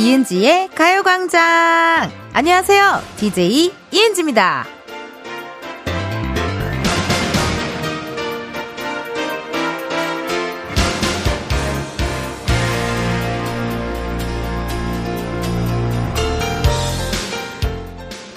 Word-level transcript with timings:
이은지의 0.00 0.70
가요광장! 0.74 2.10
안녕하세요. 2.32 3.02
DJ 3.18 3.70
이은지입니다. 3.90 4.64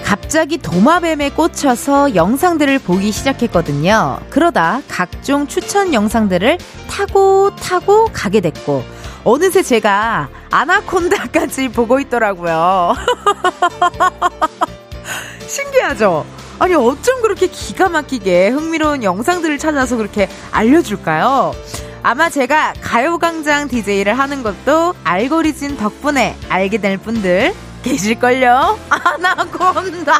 갑자기 0.03 0.57
도마뱀에 0.57 1.29
꽂혀서 1.29 2.15
영상들을 2.15 2.79
보기 2.79 3.13
시작했거든요. 3.13 4.19
그러다 4.29 4.81
각종 4.89 5.47
추천 5.47 5.93
영상들을 5.93 6.57
타고 6.89 7.55
타고 7.55 8.09
가게 8.11 8.41
됐고, 8.41 8.83
어느새 9.23 9.63
제가 9.63 10.27
아나콘다까지 10.53 11.69
보고 11.69 11.99
있더라고요. 11.99 12.95
신기하죠? 15.47 16.25
아니, 16.59 16.75
어쩜 16.75 17.23
그렇게 17.23 17.47
기가 17.47 17.89
막히게 17.89 18.49
흥미로운 18.49 19.03
영상들을 19.03 19.57
찾아서 19.57 19.97
그렇게 19.97 20.29
알려줄까요? 20.51 21.53
아마 22.03 22.29
제가 22.29 22.73
가요광장 22.81 23.67
DJ를 23.67 24.19
하는 24.19 24.43
것도 24.43 24.93
알고리즘 25.03 25.77
덕분에 25.77 26.37
알게 26.49 26.77
될 26.77 26.99
분들 26.99 27.55
계실걸요? 27.81 28.77
아나콘다! 28.89 30.13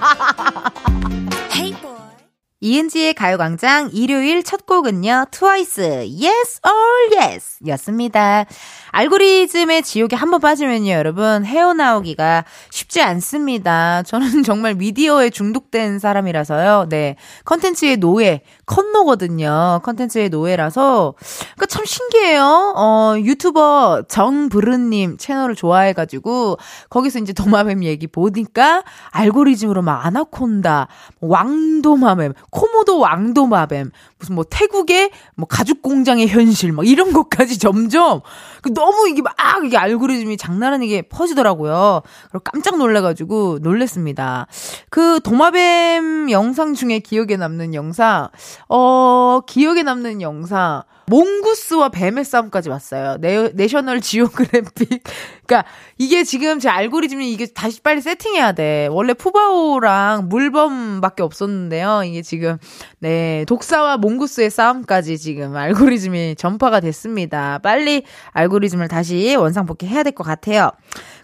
이은지의 2.67 3.14
가요광장 3.16 3.89
일요일 3.92 4.42
첫 4.42 4.66
곡은요, 4.66 5.25
트와이스, 5.31 5.81
Yes 5.81 6.61
or 6.66 7.19
Yes 7.19 7.59
였습니다. 7.67 8.45
알고리즘의 8.92 9.83
지옥에 9.83 10.16
한 10.16 10.31
번 10.31 10.39
빠지면요, 10.39 10.91
여러분, 10.91 11.44
헤어나오기가 11.44 12.45
쉽지 12.72 13.02
않습니다. 13.02 14.02
저는 14.03 14.44
정말 14.47 14.75
미디어에 14.75 15.30
중독된 15.30 16.00
사람이라서요, 16.00 16.88
네. 16.88 17.17
컨텐츠의 17.44 17.97
노예, 17.97 18.44
컨노거든요. 18.66 19.81
컨텐츠의 19.84 20.30
노예라서. 20.30 21.16
그니까 21.56 21.66
참 21.66 21.84
신기해요. 21.84 22.73
어, 22.78 23.16
유튜버 23.17 24.03
정브른님 24.08 25.17
채널을 25.17 25.56
좋아해가지고, 25.56 26.58
거기서 26.89 27.19
이제 27.19 27.34
도마뱀 27.34 27.84
얘기 27.84 28.08
보니까, 28.08 28.84
알고리즘으로 29.11 29.81
막 29.81 30.06
아나콘다, 30.06 30.88
왕도마뱀, 31.19 32.34
코모도 32.54 33.00
왕도마뱀, 33.00 33.92
무슨 34.20 34.36
뭐 34.36 34.46
태국의 34.48 35.09
뭐 35.36 35.48
가죽 35.48 35.82
공장의 35.82 36.28
현실, 36.28 36.72
막 36.72 36.88
이런 36.88 37.12
것까지 37.12 37.58
점점, 37.58 38.22
그 38.62 38.73
너무 38.73 39.09
이게 39.09 39.22
막 39.22 39.36
이게 39.66 39.76
알고리즘이 39.76 40.38
장난 40.38 40.74
아니게 40.74 41.02
퍼지더라고요. 41.04 42.02
그리고 42.30 42.44
깜짝 42.44 42.78
놀래가지고 42.78 43.59
놀랬습니다. 43.62 44.48
그 44.90 45.20
도마뱀 45.22 46.30
영상 46.30 46.76
중에 46.76 47.00
기억에 47.00 47.38
남는 47.38 47.74
영상, 47.74 48.30
어, 48.70 49.42
기억에 49.48 49.81
남는 49.81 50.22
영상, 50.22 50.84
몽구스와 51.08 51.90
뱀의 51.90 52.23
싸움까지 52.26 52.70
왔어요. 52.70 53.18
내, 53.20 53.50
내셔널 53.54 54.02
지오그래픽. 54.02 55.04
그니까 55.46 55.66
이게 55.98 56.23
지금 56.23 56.59
제 56.59 56.70
알고리즘이 56.70 57.32
이게 57.32 57.46
다시 57.48 57.82
빨리 57.82 58.02
세팅해야 58.02 58.54
돼. 58.54 58.88
원래 58.90 59.14
푸바오랑 59.14 60.30
물범밖에 60.30 61.22
없었는데요. 61.24 62.04
이게 62.06 62.22
지금 62.22 62.58
네 63.00 63.44
독사와 63.47 63.97
몽구스의 63.97 64.50
싸움까지 64.50 65.18
지금 65.18 65.56
알고리즘이 65.56 66.36
전파가 66.38 66.80
됐습니다. 66.80 67.59
빨리 67.59 68.03
알고리즘을 68.31 68.88
다시 68.88 69.36
원상복귀 69.36 69.86
해야 69.86 70.03
될 70.03 70.13
것 70.13 70.24
같아요. 70.24 70.72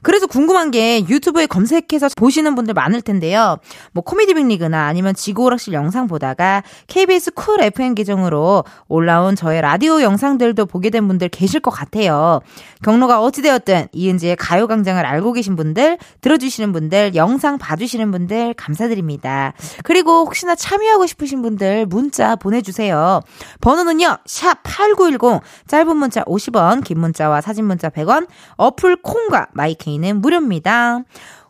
그래서 0.02 0.28
궁금한 0.28 0.72
게 0.72 1.06
유튜브에 1.08 1.46
검색해서 1.46 2.10
보시는 2.16 2.56
분들 2.56 2.74
많을 2.74 3.02
텐데요. 3.02 3.58
뭐 3.92 4.04
코미디 4.04 4.34
빅리그나 4.34 4.86
아니면 4.86 5.14
지구오락실 5.14 5.74
영상 5.74 6.08
보다가 6.08 6.64
KBS 6.88 7.32
쿨 7.32 7.62
FM 7.62 7.96
계정으로 7.96 8.64
올라온 8.88 9.36
저의 9.36 9.62
라디오 9.62 10.02
영상들도 10.02 10.66
보게 10.66 10.90
된 10.90 11.08
분들 11.08 11.30
계실 11.30 11.60
것 11.60 11.72
같아요. 11.72 12.42
경로가 12.84 13.22
어찌되었든 13.22 13.88
이은지의 13.92 14.36
가요광장을 14.38 15.06
알고 15.06 15.34
계신 15.34 15.56
분들, 15.56 15.98
들어주시는 16.22 16.72
분들, 16.72 17.16
영상 17.16 17.58
봐주시는 17.58 18.12
분들 18.12 18.54
감사드립니다. 18.54 19.54
그리고 19.84 20.26
혹시나 20.26 20.56
참여하고 20.56 21.06
싶으신 21.08 21.42
분들 21.42 21.86
문자 21.88 22.36
보내주세요. 22.36 23.22
번호는요, 23.62 24.18
샵 24.26 24.60
8910, 24.64 25.42
짧은 25.68 25.98
문자 25.98 26.24
50원, 26.24 26.84
긴 26.84 27.00
문자와 27.00 27.42
사진 27.42 27.66
문자 27.66 27.90
100원, 27.90 28.28
어플 28.56 29.02
콩과 29.02 29.48
마이 29.54 29.76
케이는 29.90 30.22
무료입니다. 30.22 31.00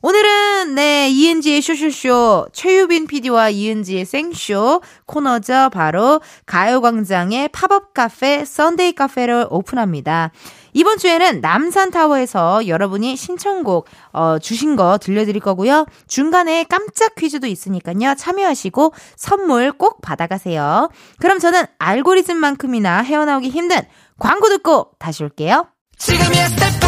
오늘은 0.02 0.76
네 0.76 1.10
이은지의 1.10 1.62
쇼쇼쇼 1.62 2.48
최유빈 2.54 3.08
PD와 3.08 3.50
이은지의 3.50 4.06
생쇼 4.06 4.82
코너죠. 5.06 5.70
바로 5.74 6.22
가요광장의 6.46 7.50
팝업 7.50 7.94
카페 7.94 8.46
썬데이 8.46 8.94
카페를 8.94 9.48
오픈합니다. 9.50 10.32
이번 10.72 11.00
주에는 11.00 11.42
남산타워에서 11.42 12.68
여러분이 12.68 13.18
신청곡 13.18 13.88
어, 14.14 14.40
주신 14.40 14.78
거 14.78 14.98
들려드릴 14.98 15.42
거고요. 15.42 15.86
중간에 16.08 16.64
깜짝 16.64 17.16
퀴즈도 17.16 17.48
있으니까요. 17.48 18.16
참여하시고 18.16 18.94
선물 19.18 19.74
꼭 19.74 20.00
받아가세요. 20.02 20.90
그럼 21.20 21.40
저는 21.40 21.66
알고리즘만큼이나 21.78 23.02
헤어나오기 23.02 23.50
힘든 23.50 23.82
광고 24.18 24.48
듣고 24.48 24.92
다시 24.98 25.24
올게요. 25.24 25.68
지금이야 26.00 26.48
스텝 26.48 26.66
1, 26.66 26.80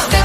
스텝 0.00 0.14
2, 0.14 0.15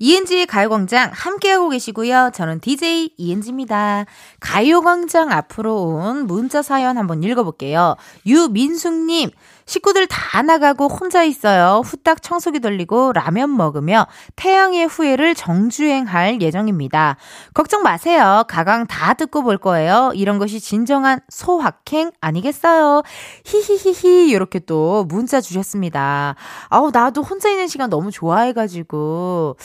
이은지의 0.00 0.46
가요광장 0.46 1.10
함께하고 1.12 1.68
계시고요. 1.70 2.30
저는 2.32 2.60
DJ 2.60 3.10
이은지입니다. 3.16 4.06
가요광장 4.40 5.30
앞으로 5.32 5.82
온 5.82 6.26
문자 6.26 6.62
사연 6.62 6.96
한번 6.96 7.22
읽어볼게요. 7.22 7.96
유민숙님 8.24 9.30
식구들 9.68 10.06
다 10.06 10.40
나가고 10.40 10.88
혼자 10.88 11.22
있어요. 11.24 11.82
후딱 11.84 12.22
청소기 12.22 12.60
돌리고 12.60 13.12
라면 13.12 13.54
먹으며 13.54 14.06
태양의 14.34 14.86
후예를 14.86 15.34
정주행할 15.34 16.40
예정입니다. 16.40 17.16
걱정 17.52 17.82
마세요. 17.82 18.44
가강 18.48 18.86
다 18.86 19.12
듣고 19.12 19.42
볼 19.42 19.58
거예요. 19.58 20.12
이런 20.14 20.38
것이 20.38 20.58
진정한 20.58 21.20
소확행 21.28 22.12
아니겠어요? 22.22 23.02
히히히히 23.44 24.30
이렇게 24.30 24.58
또 24.58 25.04
문자 25.04 25.42
주셨습니다. 25.42 26.34
아우 26.70 26.90
나도 26.90 27.20
혼자 27.22 27.50
있는 27.50 27.68
시간 27.68 27.90
너무 27.90 28.10
좋아해가지고 28.10 29.56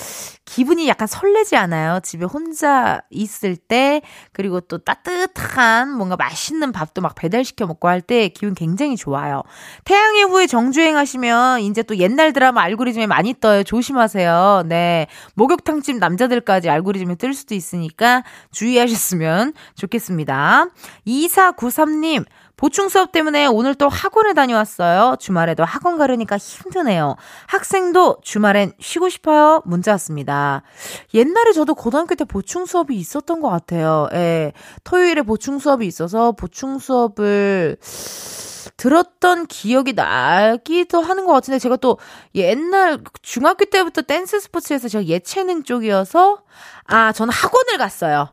기분이 0.44 0.88
약간 0.90 1.08
설레지 1.08 1.56
않아요? 1.56 2.02
집에 2.04 2.26
혼자 2.26 3.02
있을 3.10 3.56
때 3.56 4.02
그리고 4.34 4.60
또 4.60 4.80
따뜻한 4.80 5.94
뭔가 5.94 6.18
맛있는 6.18 6.74
밥도 6.74 7.02
막 7.02 7.16
배달시켜 7.16 7.66
먹고 7.66 7.88
할 7.88 8.04
때 8.04 8.28
기분 8.28 8.54
굉장히 8.54 8.98
좋아요. 8.98 9.44
태양의 9.94 10.24
후예 10.24 10.48
정주행 10.48 10.98
하시면 10.98 11.60
이제 11.62 11.84
또 11.84 11.96
옛날 11.98 12.34
드라마 12.34 12.64
알고리즘에 12.64 13.06
많이 13.06 13.36
떠요. 13.40 13.62
조심하세요. 13.62 14.64
네. 14.66 15.06
목욕탕집 15.36 15.98
남자들까지 15.98 16.68
알고리즘에 16.68 17.14
뜰 17.14 17.36
수도 17.36 17.54
있으니까 17.54 18.24
주의하셨으면 18.52 19.54
좋겠습니다. 19.76 20.66
2493님, 21.06 22.26
보충 22.56 22.88
수업 22.88 23.12
때문에 23.12 23.46
오늘 23.48 23.76
또 23.76 23.90
학원에 23.90 24.34
다녀왔어요. 24.34 25.16
주말에도 25.20 25.64
학원 25.66 25.98
가려니까 25.98 26.38
힘드네요. 26.38 27.16
학생도 27.48 28.18
주말엔 28.22 28.74
쉬고 28.80 29.10
싶어요. 29.10 29.62
문자 29.66 29.92
왔습니다. 29.92 30.62
옛날에 31.14 31.52
저도 31.52 31.76
고등학교 31.76 32.16
때 32.16 32.26
보충 32.26 32.66
수업이 32.66 32.96
있었던 32.96 33.42
것 33.42 33.50
같아요. 33.50 34.08
예. 34.14 34.54
토요일에 34.84 35.24
보충 35.24 35.60
수업이 35.60 35.88
있어서 35.88 36.32
보충 36.32 36.80
수업을 36.80 37.78
들었던 38.78 39.46
기억이 39.48 39.94
나기도 39.94 41.02
하는 41.02 41.26
것 41.26 41.34
같은데 41.34 41.60
제가 41.60 41.76
또 41.78 41.98
옛날 42.36 43.00
중학교 43.22 43.66
때부터 43.66 44.04
댄스 44.04 44.40
스포츠에서 44.40 44.88
제가 44.88 45.06
예체능 45.06 45.64
쪽이어서 45.64 46.44
아 46.86 47.12
저는 47.12 47.34
학원을 47.34 47.78
갔어요. 47.78 48.30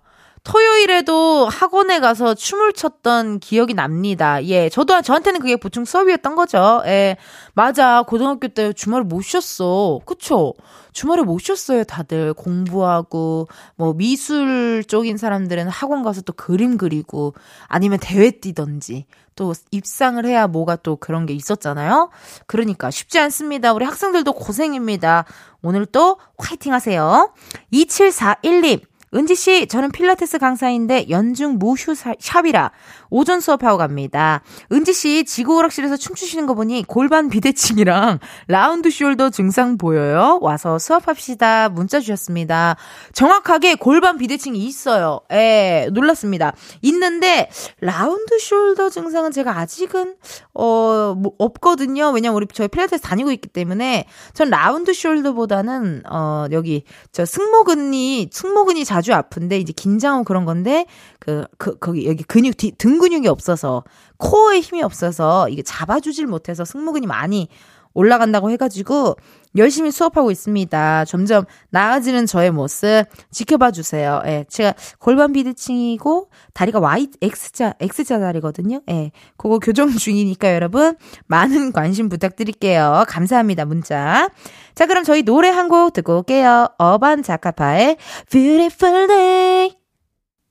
토요일에도 0.50 1.48
학원에 1.48 2.00
가서 2.00 2.34
춤을 2.34 2.72
췄던 2.72 3.38
기억이 3.38 3.72
납니다. 3.72 4.44
예, 4.46 4.68
저도 4.68 5.00
저한테는 5.00 5.38
그게 5.38 5.54
보충 5.54 5.84
수업이었던 5.84 6.34
거죠. 6.34 6.82
예, 6.86 7.16
맞아. 7.54 8.02
고등학교 8.02 8.48
때 8.48 8.72
주말에 8.72 9.04
못 9.04 9.22
쉬었어. 9.22 10.00
그쵸? 10.04 10.54
주말에 10.92 11.22
못 11.22 11.38
쉬었어요, 11.38 11.84
다들. 11.84 12.34
공부하고, 12.34 13.46
뭐, 13.76 13.94
미술 13.94 14.82
쪽인 14.88 15.18
사람들은 15.18 15.68
학원 15.68 16.02
가서 16.02 16.22
또 16.22 16.32
그림 16.32 16.78
그리고, 16.78 17.32
아니면 17.68 18.00
대회 18.02 18.32
뛰던지, 18.32 19.06
또 19.36 19.54
입상을 19.70 20.26
해야 20.26 20.48
뭐가 20.48 20.74
또 20.74 20.96
그런 20.96 21.26
게 21.26 21.32
있었잖아요? 21.32 22.10
그러니까 22.48 22.90
쉽지 22.90 23.20
않습니다. 23.20 23.72
우리 23.72 23.84
학생들도 23.84 24.32
고생입니다. 24.32 25.26
오늘 25.62 25.86
또 25.86 26.18
화이팅 26.38 26.72
하세요. 26.72 27.32
2741님. 27.72 28.89
은지 29.12 29.34
씨, 29.34 29.66
저는 29.66 29.90
필라테스 29.90 30.38
강사인데 30.38 31.06
연중 31.10 31.58
무휴 31.58 31.94
shop이라 31.94 32.70
오전 33.10 33.40
수업하고 33.40 33.76
갑니다. 33.76 34.42
은지 34.70 34.92
씨, 34.92 35.24
지구 35.24 35.56
오락실에서 35.56 35.96
춤추시는 35.96 36.46
거 36.46 36.54
보니 36.54 36.84
골반 36.86 37.28
비대칭이랑 37.28 38.20
round 38.46 38.88
shoulder 38.88 39.32
증상 39.32 39.76
보여요? 39.76 40.38
와서 40.40 40.78
수업합시다. 40.78 41.70
문자 41.70 41.98
주셨습니다. 41.98 42.76
정확하게 43.12 43.74
골반 43.74 44.16
비대칭이 44.16 44.58
있어요. 44.58 45.20
예, 45.32 45.88
놀랐습니다. 45.92 46.52
있는데 46.82 47.50
round 47.80 48.36
shoulder 48.36 48.92
증상은 48.92 49.32
제가 49.32 49.58
아직은 49.58 50.14
어, 50.54 51.14
뭐 51.18 51.32
없거든요. 51.38 52.10
왜냐면 52.10 52.36
우리 52.36 52.46
저희 52.52 52.68
필라테스 52.68 53.02
다니고 53.02 53.32
있기 53.32 53.48
때문에 53.48 54.06
전 54.34 54.50
라운드 54.50 54.92
숄더보다는 54.92 56.02
어, 56.08 56.46
여기 56.52 56.84
저 57.10 57.24
승모근이 57.24 58.30
승모근이 58.32 58.84
자 58.84 59.00
자주 59.00 59.14
아픈데 59.14 59.58
이제 59.58 59.72
긴장하고 59.72 60.24
그런 60.24 60.44
건데 60.44 60.84
그, 61.20 61.44
그 61.58 61.78
거기 61.78 62.06
여기 62.06 62.24
근육 62.24 62.56
뒤, 62.56 62.72
등 62.72 62.98
근육이 62.98 63.28
없어서 63.28 63.84
코어에 64.18 64.60
힘이 64.60 64.82
없어서 64.82 65.48
이게 65.48 65.62
잡아주질 65.62 66.26
못해서 66.26 66.64
승모근이 66.64 67.06
많이 67.06 67.48
올라간다고 67.92 68.50
해가지고 68.50 69.16
열심히 69.56 69.90
수업하고 69.90 70.30
있습니다. 70.30 71.04
점점 71.06 71.44
나아지는 71.70 72.24
저의 72.26 72.52
모습 72.52 73.04
지켜봐 73.32 73.72
주세요. 73.72 74.22
예, 74.26 74.44
제가 74.48 74.74
골반 75.00 75.32
비대칭이고 75.32 76.30
다리가 76.54 76.78
Y 76.78 77.08
X자 77.20 77.74
X자 77.80 78.20
다리거든요. 78.20 78.80
예, 78.90 79.10
그거 79.36 79.58
교정 79.58 79.90
중이니까 79.90 80.54
여러분 80.54 80.96
많은 81.26 81.72
관심 81.72 82.08
부탁드릴게요. 82.08 83.04
감사합니다 83.08 83.64
문자. 83.64 84.30
자 84.76 84.86
그럼 84.86 85.02
저희 85.04 85.22
노래 85.22 85.48
한 85.48 85.68
곡 85.68 85.92
듣고 85.92 86.18
올게요. 86.18 86.68
어반 86.78 87.22
자카파의 87.24 87.96
Beautiful 88.30 89.08
Day. 89.08 89.79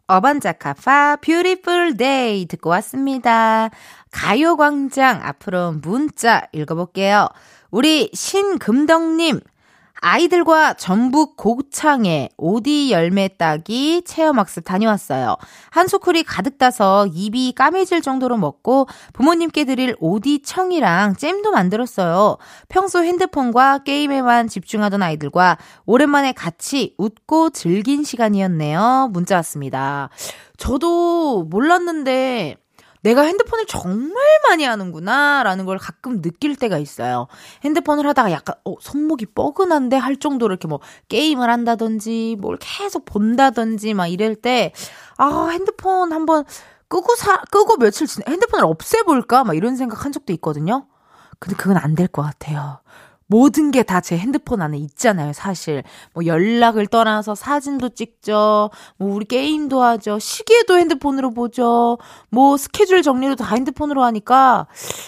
어반자카파 0.09 1.17
Beautiful 1.21 1.95
Day 1.95 2.47
듣고 2.47 2.71
왔습니다. 2.71 3.69
가요광장 4.11 5.21
앞으로 5.23 5.73
문자 5.73 6.47
읽어볼게요. 6.51 7.29
우리 7.69 8.09
신금덕님, 8.11 9.39
아이들과 10.01 10.73
전북 10.73 11.35
고창에 11.35 12.29
오디 12.37 12.91
열매 12.91 13.27
따기 13.27 14.01
체험학습 14.05 14.63
다녀왔어요. 14.63 15.37
한 15.69 15.87
소쿠리 15.87 16.23
가득 16.23 16.57
따서 16.57 17.05
입이 17.07 17.53
까매질 17.53 18.01
정도로 18.01 18.37
먹고 18.37 18.87
부모님께 19.13 19.65
드릴 19.65 19.95
오디 19.99 20.41
청이랑 20.41 21.15
잼도 21.15 21.51
만들었어요. 21.51 22.37
평소 22.69 23.03
핸드폰과 23.03 23.79
게임에만 23.79 24.47
집중하던 24.47 25.03
아이들과 25.03 25.57
오랜만에 25.85 26.31
같이 26.31 26.95
웃고 26.97 27.49
즐긴 27.51 28.03
시간이었네요. 28.03 29.09
문자 29.11 29.35
왔습니다. 29.35 30.09
저도 30.57 31.43
몰랐는데 31.43 32.57
내가 33.01 33.21
핸드폰을 33.23 33.65
정말 33.65 34.13
많이 34.49 34.63
하는구나, 34.65 35.43
라는 35.43 35.65
걸 35.65 35.77
가끔 35.77 36.21
느낄 36.21 36.55
때가 36.55 36.77
있어요. 36.77 37.27
핸드폰을 37.63 38.05
하다가 38.07 38.31
약간, 38.31 38.55
어, 38.65 38.75
손목이 38.81 39.27
뻐근한데 39.27 39.95
할 39.97 40.17
정도로 40.17 40.51
이렇게 40.53 40.67
뭐, 40.67 40.79
게임을 41.07 41.49
한다든지, 41.49 42.35
뭘 42.39 42.57
계속 42.59 43.05
본다든지, 43.05 43.93
막 43.93 44.07
이럴 44.07 44.35
때, 44.35 44.73
아, 45.17 45.47
핸드폰 45.51 46.11
한번 46.13 46.43
끄고 46.89 47.15
사, 47.15 47.37
끄고 47.51 47.77
며칠 47.77 48.07
지내, 48.07 48.25
핸드폰을 48.27 48.65
없애볼까? 48.65 49.43
막 49.43 49.55
이런 49.55 49.75
생각 49.77 50.03
한 50.05 50.11
적도 50.11 50.33
있거든요. 50.33 50.87
근데 51.39 51.55
그건 51.55 51.77
안 51.77 51.95
될 51.95 52.07
것 52.07 52.21
같아요. 52.23 52.81
모든 53.31 53.69
게 53.69 53.83
다 53.83 54.01
제 54.01 54.17
핸드폰 54.17 54.61
안에 54.61 54.77
있잖아요, 54.79 55.33
사실. 55.33 55.83
뭐 56.13 56.25
연락을 56.25 56.87
떠나서 56.87 57.35
사진도 57.35 57.89
찍죠. 57.89 58.71
뭐 58.97 59.13
우리 59.13 59.25
게임도 59.25 59.81
하죠. 59.83 60.17
시계도 60.17 60.79
핸드폰으로 60.79 61.31
보죠. 61.31 61.99
뭐 62.31 62.57
스케줄 62.57 63.03
정리도 63.03 63.35
다 63.35 63.53
핸드폰으로 63.55 64.03
하니까 64.03 64.65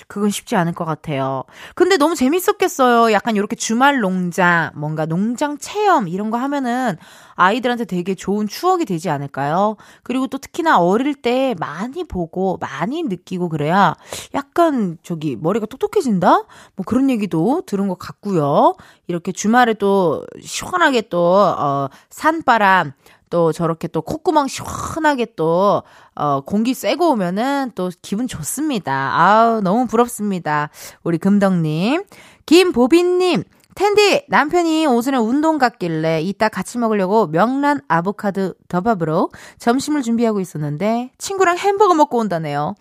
그건 0.07 0.29
쉽지 0.29 0.55
않을 0.55 0.73
것 0.73 0.85
같아요. 0.85 1.45
근데 1.73 1.97
너무 1.97 2.13
재밌었겠어요. 2.15 3.11
약간 3.11 3.35
이렇게 3.35 3.55
주말 3.55 3.99
농장, 4.01 4.69
뭔가 4.75 5.07
농장 5.07 5.57
체험 5.57 6.07
이런 6.07 6.29
거 6.29 6.37
하면은 6.37 6.97
아이들한테 7.35 7.85
되게 7.85 8.13
좋은 8.13 8.47
추억이 8.47 8.85
되지 8.85 9.09
않을까요? 9.09 9.77
그리고 10.03 10.27
또 10.27 10.37
특히나 10.37 10.77
어릴 10.79 11.15
때 11.15 11.55
많이 11.59 12.03
보고 12.03 12.57
많이 12.61 13.01
느끼고 13.01 13.49
그래야 13.49 13.95
약간 14.35 14.99
저기 15.01 15.35
머리가 15.35 15.65
똑똑해진다? 15.65 16.43
뭐 16.75 16.85
그런 16.85 17.09
얘기도 17.09 17.63
들은 17.65 17.87
것 17.87 17.95
같 17.97 18.10
고요. 18.19 18.75
이렇게 19.07 19.31
주말에 19.31 19.73
또 19.75 20.25
시원하게 20.41 21.03
또, 21.09 21.21
어, 21.35 21.89
산바람, 22.09 22.93
또 23.29 23.53
저렇게 23.53 23.87
또 23.87 24.01
콧구멍 24.01 24.47
시원하게 24.47 25.27
또, 25.35 25.83
어, 26.15 26.41
공기 26.41 26.73
쐬고 26.73 27.11
오면은 27.11 27.71
또 27.75 27.89
기분 28.01 28.27
좋습니다. 28.27 28.91
아우, 29.17 29.61
너무 29.61 29.87
부럽습니다. 29.87 30.69
우리 31.03 31.17
금덕님. 31.17 32.03
김보빈님, 32.45 33.43
텐디, 33.75 34.25
남편이 34.27 34.85
오전에 34.85 35.17
운동 35.17 35.57
갔길래 35.57 36.21
이따 36.21 36.49
같이 36.49 36.77
먹으려고 36.77 37.27
명란 37.27 37.81
아보카도 37.87 38.55
더밥으로 38.67 39.29
점심을 39.59 40.01
준비하고 40.01 40.39
있었는데 40.39 41.11
친구랑 41.17 41.57
햄버거 41.57 41.93
먹고 41.93 42.17
온다네요. 42.17 42.75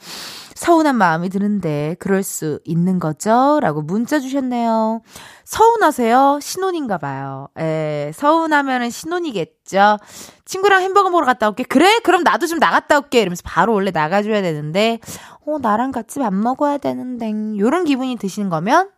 서운한 0.54 0.96
마음이 0.96 1.30
드는데 1.30 1.96
그럴 1.98 2.22
수 2.22 2.60
있는 2.64 2.98
거죠? 2.98 3.60
라고 3.62 3.80
문자 3.80 4.20
주셨네요. 4.20 5.00
서운하세요? 5.44 6.40
신혼인가 6.42 6.98
봐요. 6.98 7.48
에, 7.58 8.12
서운하면은 8.14 8.90
신혼이겠죠? 8.90 9.96
친구랑 10.44 10.82
햄버거 10.82 11.08
먹으러 11.08 11.24
갔다 11.24 11.48
올게. 11.48 11.62
그래? 11.62 11.98
그럼 12.00 12.24
나도 12.24 12.46
좀 12.46 12.58
나갔다 12.58 12.98
올게. 12.98 13.22
이러면서 13.22 13.42
바로 13.44 13.72
원래 13.72 13.90
나가줘야 13.90 14.42
되는데, 14.42 14.98
어, 15.46 15.58
나랑 15.60 15.92
같이 15.92 16.18
밥 16.18 16.34
먹어야 16.34 16.76
되는데, 16.76 17.32
요런 17.58 17.84
기분이 17.84 18.16
드시는 18.16 18.50
거면, 18.50 18.90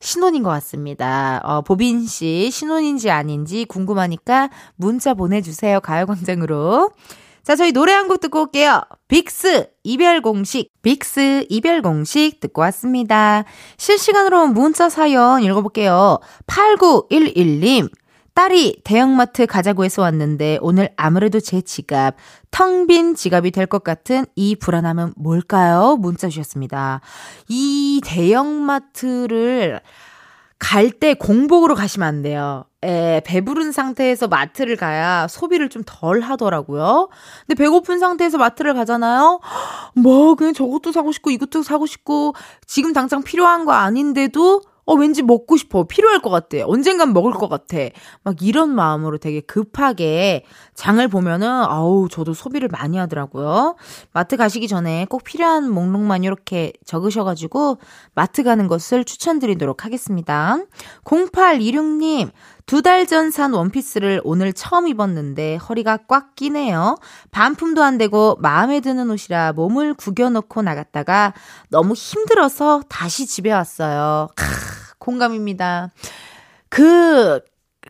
신혼인 0.00 0.42
것 0.42 0.50
같습니다. 0.50 1.40
어, 1.44 1.60
보빈 1.62 2.06
씨, 2.06 2.50
신혼인지 2.50 3.10
아닌지 3.10 3.64
궁금하니까 3.66 4.50
문자 4.76 5.14
보내주세요. 5.14 5.80
가요광장으로. 5.80 6.90
자, 7.42 7.56
저희 7.56 7.72
노래 7.72 7.92
한 7.92 8.06
곡 8.08 8.20
듣고 8.20 8.42
올게요. 8.42 8.82
빅스 9.08 9.68
이별 9.82 10.20
공식, 10.20 10.70
빅스 10.82 11.46
이별 11.48 11.80
공식 11.82 12.38
듣고 12.40 12.60
왔습니다. 12.62 13.44
실시간으로 13.78 14.46
문자 14.48 14.88
사연 14.88 15.42
읽어볼게요. 15.42 16.18
8911님. 16.46 17.90
딸이 18.40 18.80
대형마트 18.84 19.44
가자고 19.44 19.84
해서 19.84 20.00
왔는데 20.00 20.60
오늘 20.62 20.88
아무래도 20.96 21.40
제 21.40 21.60
지갑 21.60 22.16
텅 22.50 22.86
빈 22.86 23.14
지갑이 23.14 23.50
될 23.50 23.66
것 23.66 23.84
같은 23.84 24.24
이 24.34 24.56
불안함은 24.56 25.12
뭘까요? 25.16 25.96
문자 26.00 26.28
주셨습니다. 26.30 27.02
이 27.48 28.00
대형마트를 28.02 29.82
갈 30.58 30.90
때 30.90 31.12
공복으로 31.12 31.74
가시면 31.74 32.08
안 32.08 32.22
돼요. 32.22 32.64
에, 32.82 33.20
배부른 33.26 33.72
상태에서 33.72 34.26
마트를 34.28 34.76
가야 34.76 35.26
소비를 35.28 35.68
좀 35.68 35.82
덜 35.86 36.22
하더라고요. 36.22 37.10
근데 37.46 37.62
배고픈 37.62 37.98
상태에서 37.98 38.38
마트를 38.38 38.72
가잖아요? 38.72 39.40
뭐, 39.96 40.34
그냥 40.34 40.54
저것도 40.54 40.92
사고 40.92 41.12
싶고, 41.12 41.30
이것도 41.30 41.62
사고 41.62 41.84
싶고, 41.86 42.34
지금 42.66 42.92
당장 42.94 43.22
필요한 43.22 43.66
거 43.66 43.72
아닌데도 43.72 44.62
어, 44.90 44.94
왠지 44.94 45.22
먹고 45.22 45.56
싶어. 45.56 45.84
필요할 45.84 46.20
것 46.20 46.30
같아. 46.30 46.56
언젠간 46.66 47.12
먹을 47.12 47.30
것 47.30 47.48
같아. 47.48 47.76
막 48.24 48.42
이런 48.42 48.70
마음으로 48.74 49.18
되게 49.18 49.40
급하게 49.40 50.44
장을 50.74 51.06
보면은, 51.06 51.46
아우, 51.48 52.08
저도 52.10 52.34
소비를 52.34 52.66
많이 52.66 52.98
하더라고요. 52.98 53.76
마트 54.12 54.36
가시기 54.36 54.66
전에 54.66 55.06
꼭 55.08 55.22
필요한 55.22 55.70
목록만 55.70 56.24
이렇게 56.24 56.72
적으셔가지고, 56.84 57.78
마트 58.16 58.42
가는 58.42 58.66
것을 58.66 59.04
추천드리도록 59.04 59.84
하겠습니다. 59.84 60.58
0826님, 61.04 62.30
두 62.66 62.82
달 62.82 63.06
전 63.06 63.30
산 63.30 63.52
원피스를 63.52 64.20
오늘 64.24 64.52
처음 64.52 64.88
입었는데 64.88 65.56
허리가 65.56 65.98
꽉 66.08 66.34
끼네요. 66.34 66.96
반품도 67.30 67.82
안 67.82 67.96
되고 67.98 68.36
마음에 68.40 68.80
드는 68.80 69.10
옷이라 69.10 69.52
몸을 69.54 69.94
구겨놓고 69.94 70.62
나갔다가 70.62 71.32
너무 71.68 71.94
힘들어서 71.94 72.82
다시 72.88 73.26
집에 73.26 73.52
왔어요. 73.52 74.28
크. 74.36 74.44
공감입니다. 75.10 75.90
그, 76.68 77.40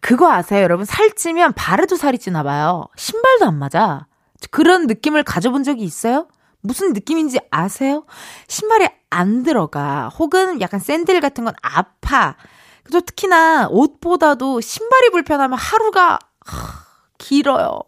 그거 0.00 0.32
아세요, 0.32 0.62
여러분? 0.62 0.86
살찌면 0.86 1.52
발에도 1.52 1.96
살이 1.96 2.18
찌나 2.18 2.42
봐요. 2.42 2.86
신발도 2.96 3.46
안 3.46 3.58
맞아. 3.58 4.06
그런 4.50 4.86
느낌을 4.86 5.22
가져본 5.22 5.64
적이 5.64 5.84
있어요? 5.84 6.28
무슨 6.62 6.92
느낌인지 6.92 7.40
아세요? 7.50 8.04
신발이 8.48 8.86
안 9.10 9.42
들어가. 9.42 10.08
혹은 10.08 10.60
약간 10.60 10.80
샌들 10.80 11.20
같은 11.20 11.44
건 11.44 11.54
아파. 11.62 12.36
또 12.90 13.00
특히나 13.00 13.68
옷보다도 13.70 14.60
신발이 14.60 15.10
불편하면 15.10 15.58
하루가 15.58 16.18
하, 16.44 16.84
길어요. 17.18 17.80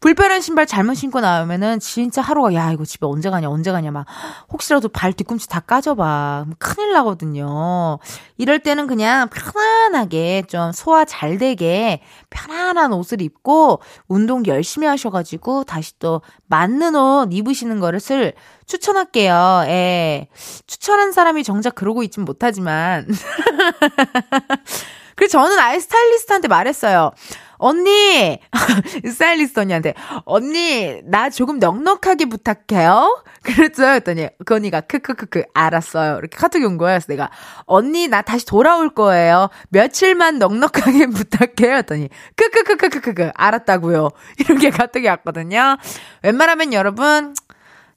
불편한 0.00 0.40
신발 0.40 0.66
잘못 0.66 0.94
신고 0.94 1.20
나오면은 1.20 1.80
진짜 1.80 2.22
하루가 2.22 2.54
야 2.54 2.72
이거 2.72 2.84
집에 2.84 3.06
언제 3.06 3.30
가냐 3.30 3.48
언제 3.48 3.72
가냐 3.72 3.90
막 3.90 4.06
혹시라도 4.52 4.88
발 4.88 5.12
뒤꿈치 5.12 5.48
다 5.48 5.60
까져봐 5.60 6.46
큰일 6.58 6.92
나거든요. 6.92 7.98
이럴 8.36 8.60
때는 8.60 8.86
그냥 8.86 9.28
편안하게 9.28 10.44
좀 10.48 10.72
소화 10.72 11.04
잘 11.04 11.38
되게 11.38 12.00
편안한 12.30 12.92
옷을 12.92 13.22
입고 13.22 13.80
운동 14.06 14.44
열심히 14.46 14.86
하셔가지고 14.86 15.64
다시 15.64 15.98
또 15.98 16.22
맞는 16.46 16.94
옷 16.94 17.28
입으시는 17.32 17.80
거를 17.80 18.00
쓸 18.00 18.34
추천할게요. 18.66 19.64
예. 19.66 20.28
추천한 20.66 21.12
사람이 21.12 21.42
정작 21.42 21.74
그러고 21.74 22.02
있진 22.02 22.24
못하지만. 22.24 23.08
그래서 25.16 25.32
저는 25.32 25.58
아예 25.58 25.80
스타일리스트한테 25.80 26.46
말했어요. 26.46 27.10
언니, 27.58 28.38
스타일리스트 29.04 29.60
언니한테, 29.60 29.94
언니, 30.24 31.00
나 31.04 31.28
조금 31.30 31.58
넉넉하게 31.58 32.26
부탁해요? 32.26 33.22
그랬죠? 33.42 33.84
했더니, 33.84 34.28
그 34.44 34.54
언니가, 34.54 34.80
크크크크, 34.80 35.44
알았어요. 35.54 36.18
이렇게 36.18 36.36
카톡이 36.36 36.64
온 36.64 36.78
거예요. 36.78 36.94
그래서 36.98 37.06
내가, 37.08 37.30
언니, 37.66 38.08
나 38.08 38.22
다시 38.22 38.46
돌아올 38.46 38.90
거예요. 38.90 39.48
며칠만 39.70 40.38
넉넉하게 40.38 41.06
부탁해요. 41.10 41.76
했더니, 41.76 42.08
크크크크크크, 42.36 43.32
알았다고요. 43.34 44.10
이렇게 44.38 44.70
카톡이 44.70 45.06
왔거든요. 45.08 45.76
웬만하면 46.22 46.72
여러분, 46.72 47.34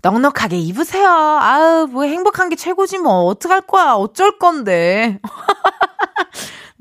넉넉하게 0.04 0.58
입으세요. 0.58 1.08
아우, 1.08 1.86
뭐 1.88 2.04
행복한 2.06 2.50
게 2.50 2.56
최고지 2.56 2.98
뭐. 2.98 3.26
어떡할 3.26 3.62
거야. 3.62 3.94
어쩔 3.94 4.40
건데. 4.40 5.20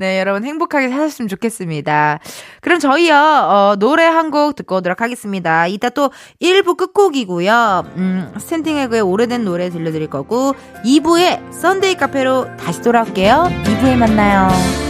네, 0.00 0.18
여러분 0.18 0.44
행복하게 0.44 0.88
사셨으면 0.88 1.28
좋겠습니다. 1.28 2.20
그럼 2.62 2.78
저희요, 2.78 3.14
어, 3.14 3.76
노래 3.78 4.04
한 4.06 4.30
곡 4.30 4.54
듣고 4.54 4.76
오도록 4.76 5.00
하겠습니다. 5.02 5.66
이따 5.66 5.90
또 5.90 6.10
1부 6.40 6.76
끝곡이고요. 6.76 7.84
음, 7.96 8.32
스탠딩 8.38 8.76
에그의 8.78 9.02
오래된 9.02 9.44
노래 9.44 9.68
들려드릴 9.68 10.08
거고, 10.08 10.54
2부에 10.84 11.52
썬데이 11.52 11.96
카페로 11.96 12.56
다시 12.56 12.80
돌아올게요. 12.80 13.48
2부에 13.64 13.96
만나요. 13.96 14.89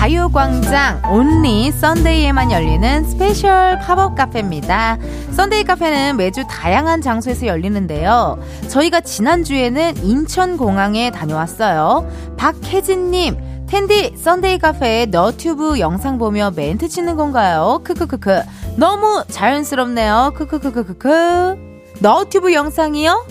가요광장 0.00 1.02
only 1.12 1.70
Sunday에만 1.70 2.50
열리는 2.50 3.04
special 3.04 3.78
팝업 3.80 4.14
카페입니다. 4.14 4.96
썬데이 5.32 5.64
카페는 5.64 6.16
매주 6.16 6.42
다양한 6.48 7.02
장소에서 7.02 7.46
열리는데요. 7.46 8.38
저희가 8.68 9.02
지난주에는 9.02 9.98
인천공항에 10.02 11.10
다녀왔어요. 11.10 12.10
박혜진님, 12.38 13.66
은디 13.68 14.16
썬데이 14.16 14.56
카페에 14.60 15.04
너튜브 15.04 15.78
영상 15.80 16.16
보며 16.16 16.50
멘트 16.56 16.88
치는 16.88 17.16
건가요? 17.16 17.82
크크크크. 17.84 18.40
너무 18.76 19.22
자연스럽네요. 19.28 20.32
크크크크크크. 20.34 21.56
너튜브 21.98 22.54
영상이요? 22.54 23.26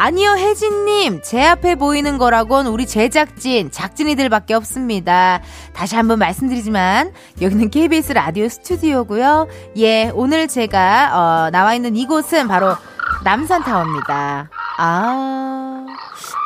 아니요, 0.00 0.36
혜진님. 0.36 1.22
제 1.24 1.44
앞에 1.44 1.74
보이는 1.74 2.18
거라곤 2.18 2.68
우리 2.68 2.86
제작진, 2.86 3.72
작진이들밖에 3.72 4.54
없습니다. 4.54 5.42
다시 5.72 5.96
한번 5.96 6.20
말씀드리지만, 6.20 7.12
여기는 7.42 7.68
KBS 7.68 8.12
라디오 8.12 8.48
스튜디오고요 8.48 9.48
예, 9.78 10.12
오늘 10.14 10.46
제가, 10.46 11.10
어, 11.46 11.50
나와 11.50 11.74
있는 11.74 11.96
이곳은 11.96 12.46
바로 12.46 12.76
남산타워입니다. 13.24 14.48
아, 14.78 15.86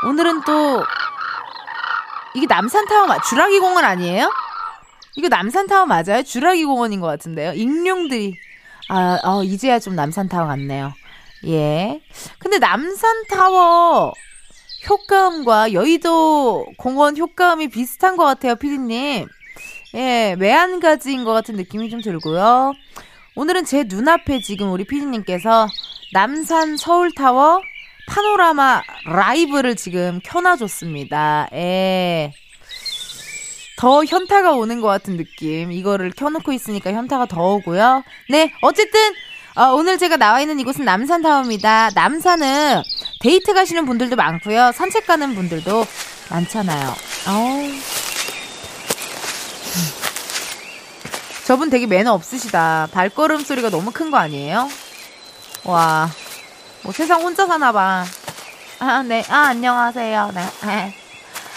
오늘은 0.09 0.45
또, 0.47 0.83
이게 2.35 2.47
남산타워, 2.47 3.21
주라기 3.29 3.59
공원 3.59 3.85
아니에요? 3.85 4.33
이거 5.15 5.29
남산타워 5.29 5.85
맞아요? 5.85 6.23
주라기 6.25 6.65
공원인 6.65 7.01
것 7.01 7.07
같은데요? 7.07 7.53
익룡들이. 7.53 8.35
아, 8.89 9.19
어, 9.23 9.43
이제야 9.45 9.79
좀 9.79 9.95
남산타워 9.95 10.47
같네요. 10.47 10.95
예. 11.47 12.01
근데 12.39 12.59
남산타워 12.59 14.13
효과음과 14.89 15.73
여의도 15.73 16.67
공원 16.77 17.17
효과음이 17.17 17.69
비슷한 17.69 18.17
것 18.17 18.25
같아요, 18.25 18.57
피디님. 18.57 19.27
예, 19.95 20.37
매한가지인 20.39 21.25
것 21.25 21.33
같은 21.33 21.57
느낌이 21.57 21.91
좀 21.91 22.01
들고요. 22.01 22.73
오늘은 23.37 23.65
제 23.65 23.85
눈앞에 23.85 24.41
지금 24.41 24.73
우리 24.73 24.85
피디님께서 24.85 25.67
남산 26.13 26.77
서울타워 26.77 27.61
파노라마 28.09 28.83
라이브를 29.07 29.77
지금 29.77 30.21
켜놔줬습니다. 30.25 31.49
예. 31.53 32.33
더 33.79 34.05
현타가 34.05 34.53
오는 34.53 34.81
것 34.81 34.87
같은 34.89 35.17
느낌. 35.17 35.73
이거를 35.73 36.11
켜놓고 36.11 36.53
있으니까 36.53 36.93
현타가 36.93 37.27
더 37.27 37.55
오고요. 37.55 38.05
네, 38.31 38.53
어쨌든 38.63 39.01
어, 39.55 39.65
오늘 39.75 39.99
제가 39.99 40.17
나와 40.17 40.41
있는 40.41 40.59
이곳은 40.61 40.85
남산타워입니다. 40.85 41.91
남산은 41.95 42.83
데이트 43.21 43.53
가시는 43.53 43.85
분들도 43.85 44.17
많고요. 44.17 44.73
산책 44.73 45.07
가는 45.07 45.35
분들도 45.35 45.87
많잖아요. 46.31 46.89
어. 46.89 47.69
저분 51.45 51.69
되게 51.71 51.87
매너 51.87 52.13
없으시다. 52.15 52.89
발걸음 52.93 53.43
소리가 53.45 53.69
너무 53.69 53.91
큰 53.91 54.11
거 54.11 54.17
아니에요? 54.17 54.69
와, 55.65 56.09
뭐 56.83 56.93
세상 56.93 57.21
혼자 57.23 57.47
사나 57.47 57.73
봐. 57.73 58.05
아, 58.79 59.03
네. 59.03 59.23
아, 59.29 59.49
안녕하세요. 59.49 60.33
네. 60.35 60.95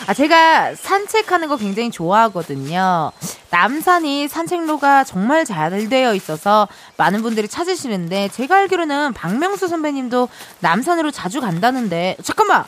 아, 0.08 0.14
제가 0.14 0.76
산책하는 0.76 1.48
거 1.48 1.56
굉장히 1.56 1.92
좋아하거든요. 1.92 3.12
남산이 3.50 4.28
산책로가 4.28 5.04
정말 5.04 5.46
잘 5.46 5.88
되어 5.90 6.14
있어서 6.16 6.68
많은 6.98 7.22
분들이 7.22 7.48
찾으시는데 7.48 8.30
제가 8.30 8.58
알기로는 8.58 9.14
박명수 9.14 9.68
선배님도 9.68 10.30
남산으로 10.60 11.12
자주 11.12 11.42
간다는데 11.42 12.18
잠깐만 12.24 12.66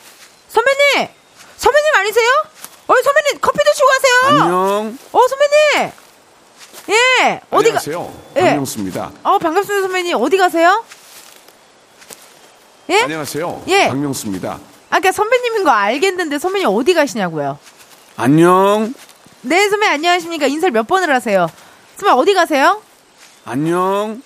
선배님 0.48 1.08
선배님 1.56 1.94
아니세요? 1.96 2.28
어 2.86 2.94
선배님 3.02 3.38
커피 3.40 3.58
드시고 3.64 3.86
가세요. 3.88 4.42
안녕. 4.42 4.98
어 5.12 5.20
선배님. 5.28 5.92
예 6.90 7.40
어디 7.50 7.70
가? 7.72 7.78
안녕하세요. 7.80 8.14
예. 8.36 8.40
박명수입니다. 8.40 9.10
어 9.24 9.38
반갑습니다 9.38 9.82
선배님 9.82 10.16
어디 10.16 10.38
가세요? 10.38 10.84
예? 12.90 13.02
안녕하세요. 13.02 13.64
예. 13.66 13.88
박명수입니다. 13.88 14.58
아까 14.90 15.12
선배님인 15.12 15.64
거 15.64 15.70
알겠는데 15.70 16.38
선배님 16.38 16.68
어디 16.70 16.94
가시냐고요? 16.94 17.58
안녕. 18.16 18.94
네, 19.42 19.68
선배 19.68 19.86
안녕하십니까? 19.86 20.46
인사를 20.46 20.72
몇 20.72 20.86
번을 20.86 21.14
하세요? 21.14 21.46
선배 21.96 22.12
어디 22.12 22.34
가세요? 22.34 22.80
안녕. 23.44 24.20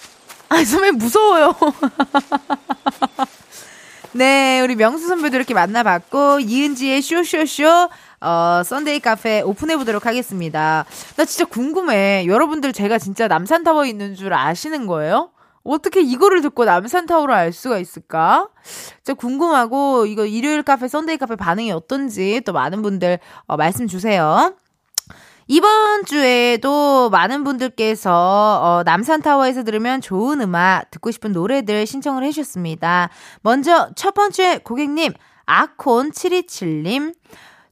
아, 0.48 0.64
선배 0.64 0.90
무서워요. 0.90 1.54
네, 4.12 4.60
우리 4.60 4.76
명수 4.76 5.06
선배도 5.08 5.36
이렇게 5.36 5.54
만나봤고, 5.54 6.40
이은지의 6.40 7.00
쇼쇼쇼, 7.00 7.88
어, 8.20 8.62
썬데이 8.64 9.00
카페 9.00 9.40
오픈해 9.40 9.76
보도록 9.78 10.04
하겠습니다. 10.06 10.84
나 11.16 11.24
진짜 11.24 11.44
궁금해. 11.46 12.26
여러분들 12.26 12.72
제가 12.74 12.98
진짜 12.98 13.26
남산 13.28 13.64
타워에 13.64 13.88
있는 13.88 14.14
줄 14.14 14.34
아시는 14.34 14.86
거예요? 14.86 15.30
어떻게 15.64 16.00
이거를 16.02 16.42
듣고 16.42 16.64
남산 16.64 17.06
타워를 17.06 17.34
알 17.34 17.52
수가 17.52 17.78
있을까? 17.78 18.48
진짜 19.02 19.14
궁금하고, 19.14 20.04
이거 20.06 20.26
일요일 20.26 20.62
카페, 20.62 20.88
썬데이 20.88 21.16
카페 21.16 21.36
반응이 21.36 21.72
어떤지 21.72 22.42
또 22.44 22.52
많은 22.52 22.82
분들 22.82 23.18
어, 23.46 23.56
말씀 23.56 23.86
주세요. 23.86 24.54
이번 25.54 26.06
주에도 26.06 27.10
많은 27.10 27.44
분들께서 27.44 28.10
어, 28.62 28.82
남산타워에서 28.84 29.64
들으면 29.64 30.00
좋은 30.00 30.40
음악, 30.40 30.90
듣고 30.90 31.10
싶은 31.10 31.32
노래들 31.32 31.84
신청을 31.84 32.24
해주셨습니다. 32.24 33.10
먼저 33.42 33.90
첫 33.94 34.14
번째 34.14 34.60
고객님, 34.64 35.12
아콘727님. 35.44 37.14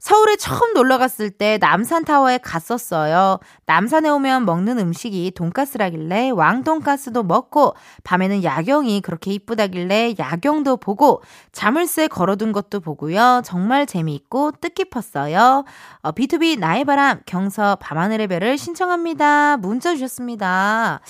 서울에 0.00 0.37
처음 0.37 0.73
놀러 0.73 0.99
갔을 0.99 1.30
때 1.30 1.59
남산타워에 1.61 2.38
갔었어요. 2.38 3.38
남산에 3.66 4.09
오면 4.09 4.47
먹는 4.47 4.78
음식이 4.78 5.33
돈가스라길래 5.35 6.30
왕돈가스도 6.30 7.23
먹고 7.23 7.75
밤에는 8.02 8.42
야경이 8.42 9.02
그렇게 9.02 9.33
이쁘다길래 9.33 10.14
야경도 10.19 10.78
보고 10.78 11.23
자물쇠 11.52 12.09
걸어둔 12.09 12.52
것도 12.52 12.80
보고요. 12.80 13.42
정말 13.45 13.87
재미있고 13.87 14.52
뜻깊었어요. 14.52 15.64
어, 16.02 16.12
B2B 16.12 16.59
나의 16.59 16.85
바람 16.85 17.21
경서 17.26 17.76
밤하늘의 17.76 18.28
별을 18.28 18.57
신청합니다. 18.57 19.59
문자 19.59 19.95
주셨습니다. 19.95 21.00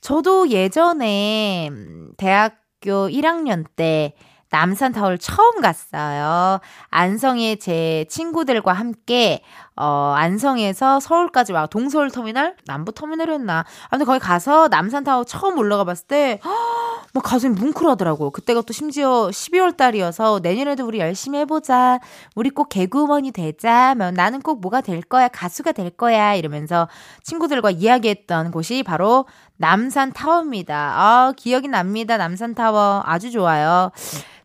저도 0.00 0.48
예전에 0.48 1.70
대학교 2.16 3.08
1학년 3.08 3.66
때 3.76 4.14
남산타워를 4.50 5.18
처음 5.18 5.60
갔어요. 5.60 6.60
안성에 6.90 7.56
제 7.56 8.04
친구들과 8.08 8.72
함께 8.72 9.42
어, 9.76 10.12
안성에서 10.14 11.00
서울까지 11.00 11.54
와 11.54 11.66
동서울 11.66 12.10
터미널, 12.10 12.54
남부 12.66 12.92
터미널이었나. 12.92 13.64
아무튼 13.88 14.04
거기 14.04 14.18
가서 14.18 14.68
남산 14.68 15.04
타워 15.04 15.24
처음 15.24 15.56
올라가 15.56 15.84
봤을 15.84 16.06
때, 16.06 16.38
막뭐 17.14 17.22
가슴이 17.22 17.58
뭉클하더라고요. 17.58 18.30
그때가 18.30 18.60
또 18.62 18.74
심지어 18.74 19.28
12월 19.32 19.76
달이어서 19.76 20.40
내년에도 20.42 20.86
우리 20.86 20.98
열심히 20.98 21.38
해보자. 21.38 21.98
우리 22.34 22.50
꼭 22.50 22.68
개그우먼이 22.68 23.32
되자. 23.32 23.94
뭐 23.96 24.10
나는 24.10 24.42
꼭 24.42 24.60
뭐가 24.60 24.82
될 24.82 25.00
거야. 25.00 25.28
가수가 25.28 25.72
될 25.72 25.88
거야. 25.88 26.34
이러면서 26.34 26.86
친구들과 27.22 27.70
이야기했던 27.70 28.50
곳이 28.50 28.82
바로 28.82 29.26
남산 29.56 30.12
타워입니다. 30.12 30.74
아, 30.74 31.32
기억이 31.36 31.68
납니다. 31.68 32.18
남산 32.18 32.54
타워. 32.54 33.02
아주 33.06 33.30
좋아요. 33.30 33.92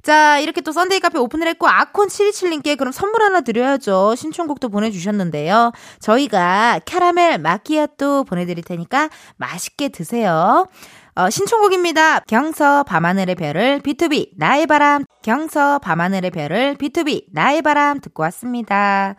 자, 0.06 0.38
이렇게 0.38 0.62
또 0.62 0.72
Sunday 0.72 1.00
카페 1.00 1.18
오픈을 1.18 1.48
했고, 1.48 1.68
아콘727님께 1.68 2.78
그럼 2.78 2.92
선물 2.92 3.24
하나 3.24 3.42
드려야죠. 3.42 4.14
신청곡도 4.16 4.70
보내주셨는데요. 4.70 5.72
저희가 6.00 6.82
캐러멜 6.86 7.40
마키아토 7.40 8.24
보내드릴 8.26 8.64
테니까 8.64 9.10
맛있게 9.38 9.90
드세요. 9.90 10.68
어, 11.16 11.30
신청곡입니다. 11.32 12.20
경서 12.28 12.84
밤하늘의 12.84 13.34
별을 13.34 13.80
BTOB 13.80 14.34
나의 14.38 14.68
바람 14.68 15.06
경서 15.24 15.80
밤하늘의 15.80 16.30
별을 16.30 16.76
BTOB 16.76 17.24
나의 17.32 17.64
바람 17.64 18.00
듣고 18.00 18.22
왔습니다. 18.24 19.16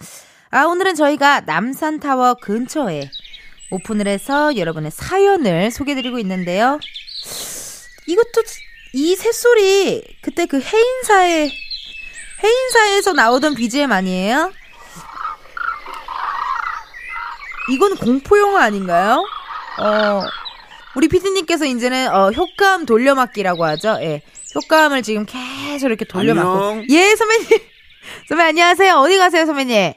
아 0.50 0.64
오늘은 0.66 0.95
저희가 0.95 1.40
남산타워 1.40 2.35
근처에 2.35 3.11
오픈을 3.73 4.07
해서 4.07 4.57
여러분의 4.57 4.93
사연을 4.93 5.73
소개드리고 5.73 6.21
있는데요. 6.21 6.78
이것도 8.07 8.43
이 8.97 9.15
새소리 9.15 10.03
그때 10.23 10.47
그 10.47 10.59
해인사에 10.59 11.50
해인사에서 12.43 13.12
나오던 13.12 13.55
BGM 13.55 13.93
아니에요? 13.93 14.50
이건 17.71 17.97
공포 17.97 18.38
영화 18.38 18.62
아닌가요? 18.62 19.23
어 19.79 20.23
우리 20.95 21.09
피디님께서 21.09 21.67
이제는 21.67 22.11
어 22.11 22.31
효과음 22.31 22.87
돌려막기라고 22.87 23.67
하죠. 23.67 23.99
예. 24.00 24.23
효과음을 24.55 25.03
지금 25.03 25.26
계속 25.26 25.88
이렇게 25.88 26.07
돌려막고. 26.07 26.65
안녕. 26.65 26.87
예, 26.88 27.15
선배님. 27.17 27.49
선배 28.31 28.45
안녕하세요. 28.45 28.95
어디 28.95 29.19
가세요, 29.19 29.45
선배님? 29.45 29.93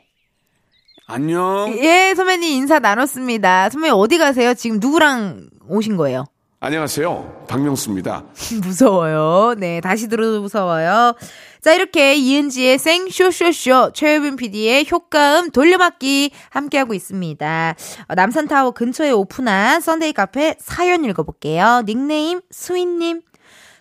안녕. 1.07 1.73
예, 1.81 2.13
선배님 2.17 2.51
인사 2.51 2.79
나눴습니다. 2.79 3.69
선배님 3.69 3.95
어디 3.95 4.17
가세요? 4.17 4.53
지금 4.55 4.79
누구랑 4.81 5.49
오신 5.69 5.95
거예요? 5.95 6.25
안녕하세요. 6.61 7.45
박명수입니다. 7.47 8.25
무서워요. 8.61 9.55
네, 9.57 9.79
다시 9.79 10.09
들어도 10.09 10.41
무서워요. 10.41 11.15
자, 11.61 11.73
이렇게 11.73 12.15
이은지의 12.15 12.77
생쇼쇼쇼, 12.77 13.91
최유빈 13.93 14.35
PD의 14.35 14.87
효과음 14.91 15.51
돌려막기 15.51 16.31
함께하고 16.49 16.93
있습니다. 16.93 17.75
어, 18.09 18.13
남산타워 18.13 18.71
근처에 18.71 19.11
오픈한 19.11 19.79
Sunday 19.79 20.11
카페 20.11 20.55
사연 20.59 21.05
읽어볼게요. 21.05 21.83
닉네임 21.85 22.41
스윗님. 22.51 23.21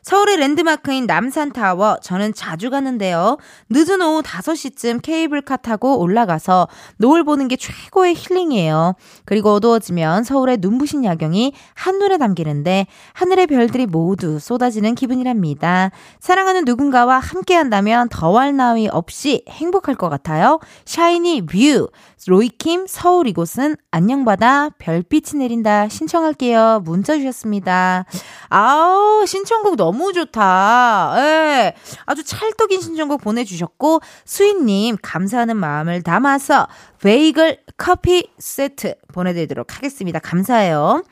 서울의 0.09 0.39
랜드마크인 0.39 1.05
남산타워 1.05 1.99
저는 2.01 2.33
자주 2.33 2.71
가는데요. 2.71 3.37
늦은 3.69 4.01
오후 4.01 4.23
5시쯤 4.23 5.03
케이블카 5.03 5.59
타고 5.59 5.99
올라가서 5.99 6.67
노을 6.97 7.25
보는 7.25 7.47
게 7.49 7.57
최고의 7.57 8.15
힐링이에요. 8.15 8.95
그리고 9.27 9.53
어두워지면 9.53 10.25
서울의 10.25 10.59
눈부신 10.63 11.05
야경이 11.05 11.53
한눈에 11.75 12.17
담기는데 12.17 12.87
하늘의 13.13 13.49
별들이 13.49 13.85
모두 13.85 14.39
쏟아지는 14.39 14.95
기분이랍니다. 14.95 15.91
사랑하는 16.21 16.65
누군가와 16.65 17.19
함께 17.19 17.55
한다면 17.55 18.09
더할 18.09 18.57
나위 18.57 18.89
없이 18.89 19.45
행복할 19.47 19.95
것 19.95 20.09
같아요. 20.09 20.59
샤이니 20.87 21.45
View 21.45 21.91
로이킴 22.27 22.87
서울 22.89 23.27
이곳은 23.29 23.77
안녕바다 23.91 24.71
별빛이 24.79 25.41
내린다 25.41 25.91
신청할게요. 25.91 26.81
문자 26.85 27.15
주셨습니다. 27.17 28.07
아우 28.49 29.27
신청곡 29.27 29.77
너무 29.77 29.98
좋다. 30.13 31.15
예. 31.17 31.75
아주 32.07 32.25
찰떡인 32.25 32.81
신청곡 32.81 33.21
보내주셨고 33.21 34.01
수인님 34.25 34.97
감사하는 35.03 35.57
마음을 35.57 36.03
담아서 36.03 36.69
베이글 37.03 37.59
커피 37.77 38.31
세트 38.39 38.95
보내드리도록 39.13 39.77
하겠습니다. 39.77 40.19
감사해요. 40.19 41.03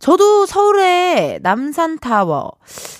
저도 0.00 0.46
서울에 0.46 1.38
남산타워, 1.42 2.52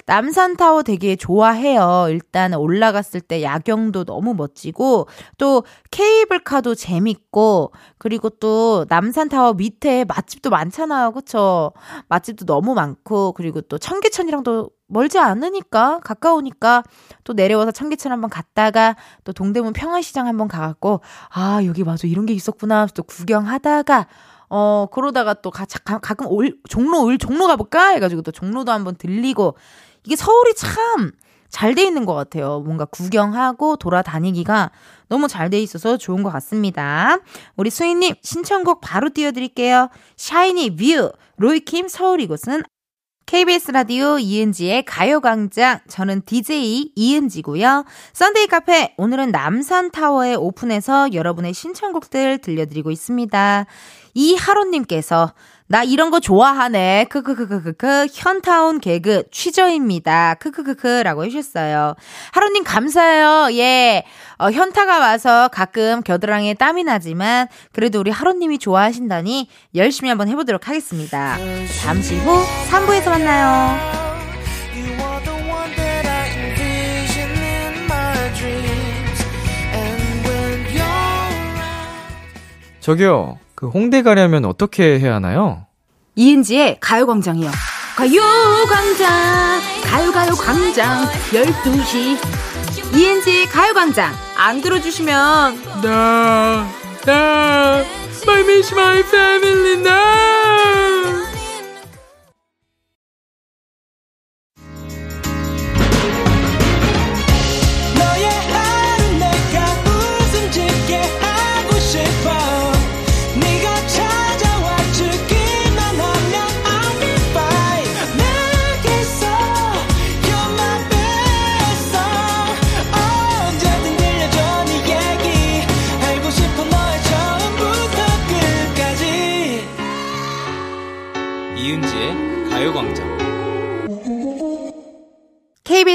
남산타워 0.04 0.82
되게 0.82 1.16
좋아해요. 1.16 2.08
일단 2.10 2.52
올라갔을 2.52 3.22
때 3.22 3.42
야경도 3.42 4.04
너무 4.04 4.34
멋지고, 4.34 5.08
또 5.38 5.64
케이블카도 5.90 6.74
재밌고, 6.74 7.72
그리고 7.96 8.28
또 8.28 8.84
남산타워 8.90 9.54
밑에 9.54 10.04
맛집도 10.04 10.50
많잖아요. 10.50 11.12
그쵸? 11.12 11.72
맛집도 12.08 12.44
너무 12.44 12.74
많고, 12.74 13.32
그리고 13.32 13.62
또 13.62 13.78
청계천이랑도 13.78 14.68
멀지 14.90 15.18
않으니까, 15.18 16.00
가까우니까, 16.04 16.82
또 17.24 17.32
내려와서 17.32 17.70
청계천 17.72 18.12
한번 18.12 18.28
갔다가, 18.30 18.96
또 19.24 19.32
동대문 19.32 19.72
평화시장 19.72 20.26
한번 20.26 20.48
가갖고, 20.48 21.00
아, 21.30 21.60
여기 21.64 21.84
맞아. 21.84 22.06
이런 22.06 22.26
게 22.26 22.32
있었구나. 22.34 22.86
또 22.94 23.02
구경하다가, 23.02 24.06
어, 24.50 24.86
그러다가 24.92 25.34
또 25.34 25.50
가, 25.50 25.64
가, 25.84 25.98
가 26.00 26.14
끔 26.14 26.26
올, 26.26 26.56
종로, 26.68 27.02
올, 27.04 27.18
종로 27.18 27.46
가볼까? 27.46 27.88
해가지고 27.90 28.22
또 28.22 28.32
종로도 28.32 28.72
한번 28.72 28.96
들리고, 28.96 29.56
이게 30.04 30.16
서울이 30.16 30.54
참 30.54 31.12
잘 31.50 31.74
돼 31.74 31.82
있는 31.82 32.04
것 32.06 32.14
같아요. 32.14 32.60
뭔가 32.60 32.84
구경하고 32.84 33.74
돌아다니기가 33.74 34.70
너무 35.08 35.26
잘 35.26 35.50
돼 35.50 35.60
있어서 35.60 35.96
좋은 35.96 36.22
것 36.22 36.30
같습니다. 36.30 37.18
우리 37.56 37.70
수인님, 37.70 38.14
신청곡 38.22 38.80
바로 38.80 39.10
띄워드릴게요. 39.10 39.88
샤이니 40.16 40.76
View, 40.76 41.10
로이킴 41.38 41.88
서울 41.88 42.20
이곳은 42.20 42.62
KBS 43.30 43.70
라디오 43.70 44.18
이은지의 44.18 44.84
가요광장. 44.86 45.78
저는 45.86 46.22
DJ 46.26 46.90
이은지고요. 46.96 47.84
Sunday 48.12 48.48
카페 48.48 48.92
오늘은 48.96 49.30
남산타워에 49.30 50.34
오픈해서 50.34 51.12
여러분의 51.12 51.54
신청곡들 51.54 52.38
들려드리고 52.38 52.90
있습니다. 52.90 53.66
이하로님께서 54.14 55.32
나 55.70 55.84
이런 55.84 56.10
거 56.10 56.18
좋아하네. 56.18 57.06
크크크크크크 57.10 58.08
현타운 58.12 58.80
개그 58.80 59.22
취저입니다. 59.30 60.34
크크크크라고 60.40 61.24
해주셨어요. 61.24 61.94
하루님 62.32 62.64
감사해요. 62.64 63.50
예. 63.56 64.02
어, 64.38 64.50
현타가 64.50 64.98
와서 64.98 65.46
가끔 65.46 66.02
겨드랑이에 66.02 66.54
땀이 66.54 66.82
나지만 66.82 67.46
그래도 67.70 68.00
우리 68.00 68.10
하루님이 68.10 68.58
좋아하신다니 68.58 69.48
열심히 69.76 70.08
한번 70.08 70.26
해보도록 70.26 70.66
하겠습니다. 70.66 71.38
잠시 71.84 72.16
후 72.16 72.42
3부에서 72.68 73.10
만나요. 73.10 74.00
저기요. 82.80 83.38
그 83.60 83.68
홍대 83.68 84.02
가려면 84.02 84.46
어떻게 84.46 84.98
해야 84.98 85.16
하나요? 85.16 85.66
이은지의 86.16 86.78
가요광장이요. 86.80 87.50
가요광장, 87.94 89.60
가요가요광장, 89.84 91.04
12시. 91.30 92.16
이은지 92.96 93.46
가요광장, 93.50 94.14
안 94.38 94.62
들어주시면, 94.62 95.82
나, 95.82 96.66
나, 97.04 97.84
I 98.26 98.40
miss 98.40 98.72
my 98.72 99.00
family 99.00 99.72
now! 99.74 101.29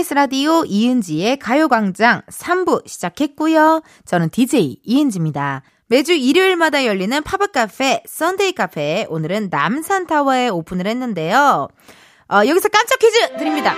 KBS 0.05 0.13
라디오 0.13 0.63
이은지의 0.65 1.39
가요광장 1.39 2.21
3부 2.27 2.87
시작했고요. 2.87 3.81
저는 4.05 4.29
DJ 4.29 4.77
이은지입니다. 4.83 5.63
매주 5.87 6.13
일요일마다 6.13 6.85
열리는 6.85 7.23
팝업 7.23 7.51
카페 7.51 8.03
Sunday 8.07 8.53
카페 8.53 9.07
오늘은 9.09 9.49
남산타워에 9.49 10.49
오픈을 10.49 10.85
했는데요. 10.85 11.67
어, 12.31 12.37
여기서 12.37 12.69
깜짝 12.69 12.99
퀴즈 12.99 13.37
드립니다. 13.37 13.73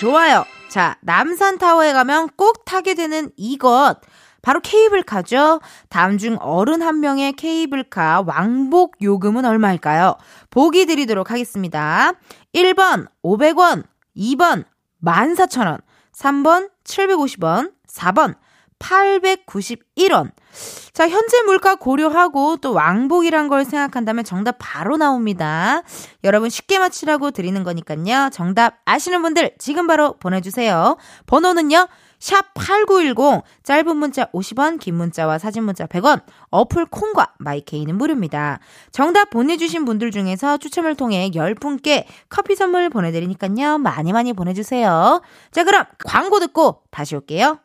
좋아요. 0.00 0.44
자, 0.70 0.96
남산타워에 1.02 1.92
가면 1.92 2.30
꼭 2.36 2.64
타게 2.64 2.94
되는 2.94 3.30
이것. 3.36 3.96
바로 4.40 4.60
케이블카죠. 4.60 5.60
다음 5.90 6.16
중 6.16 6.38
어른 6.40 6.80
한 6.80 7.00
명의 7.00 7.32
케이블카 7.34 8.24
왕복 8.26 8.96
요금은 9.02 9.44
얼마일까요? 9.44 10.16
보기 10.50 10.86
드리도록 10.86 11.30
하겠습니다. 11.30 12.14
1번 12.54 13.08
500원, 13.22 13.84
2번 14.16 14.64
14,000원, 15.04 15.80
3번 16.14 16.70
750원, 16.84 17.72
4번 17.88 18.36
891원. 18.78 20.32
자, 20.92 21.08
현재 21.08 21.42
물가 21.42 21.76
고려하고 21.76 22.56
또 22.56 22.72
왕복이란 22.72 23.48
걸 23.48 23.64
생각한다면 23.64 24.24
정답 24.24 24.56
바로 24.58 24.96
나옵니다. 24.96 25.82
여러분 26.24 26.50
쉽게 26.50 26.78
맞히라고 26.78 27.30
드리는 27.30 27.62
거니까요. 27.62 28.30
정답 28.32 28.80
아시는 28.84 29.22
분들 29.22 29.54
지금 29.58 29.86
바로 29.86 30.14
보내주세요. 30.18 30.96
번호는요. 31.26 31.88
샵 32.22 32.54
8910, 32.54 33.42
짧은 33.64 33.96
문자 33.96 34.26
50원, 34.26 34.78
긴 34.78 34.94
문자와 34.94 35.38
사진 35.38 35.64
문자 35.64 35.86
100원, 35.86 36.22
어플 36.50 36.86
콩과 36.86 37.34
마이케이는 37.38 37.96
무료입니다. 37.98 38.60
정답 38.92 39.30
보내주신 39.30 39.84
분들 39.84 40.12
중에서 40.12 40.56
추첨을 40.56 40.94
통해 40.94 41.32
10분께 41.34 42.04
커피 42.28 42.54
선물 42.54 42.90
보내드리니까요. 42.90 43.78
많이 43.78 44.12
많이 44.12 44.32
보내주세요. 44.34 45.20
자, 45.50 45.64
그럼 45.64 45.84
광고 45.98 46.38
듣고 46.38 46.82
다시 46.92 47.16
올게요. 47.16 47.58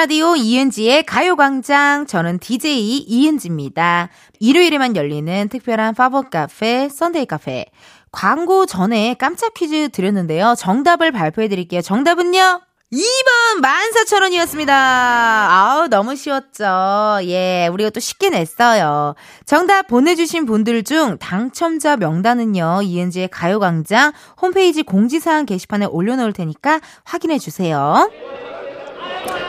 라디오 0.00 0.34
이은지의 0.34 1.02
가요광장. 1.02 2.06
저는 2.06 2.38
DJ 2.38 3.00
이은지입니다. 3.00 4.08
일요일에만 4.38 4.96
열리는 4.96 5.48
특별한 5.50 5.94
팝업 5.94 6.30
카페, 6.30 6.88
Sunday 6.88 7.26
카페. 7.26 7.66
광고 8.10 8.64
전에 8.64 9.14
깜짝 9.18 9.52
퀴즈 9.52 9.90
드렸는데요. 9.90 10.54
정답을 10.56 11.12
발표해 11.12 11.48
드릴게요. 11.48 11.82
정답은요? 11.82 12.62
2번 12.90 13.60
14,000원이었습니다. 13.60 14.70
아우, 14.70 15.88
너무 15.88 16.16
쉬웠죠. 16.16 17.18
예, 17.24 17.68
우리가 17.70 17.90
또 17.90 18.00
쉽게 18.00 18.30
냈어요. 18.30 19.14
정답 19.44 19.86
보내주신 19.86 20.46
분들 20.46 20.82
중 20.82 21.18
당첨자 21.18 21.98
명단은요, 21.98 22.80
이은지의 22.84 23.28
가요광장 23.28 24.12
홈페이지 24.40 24.82
공지사항 24.82 25.44
게시판에 25.44 25.84
올려놓을 25.84 26.32
테니까 26.32 26.80
확인해 27.04 27.38
주세요. 27.38 28.08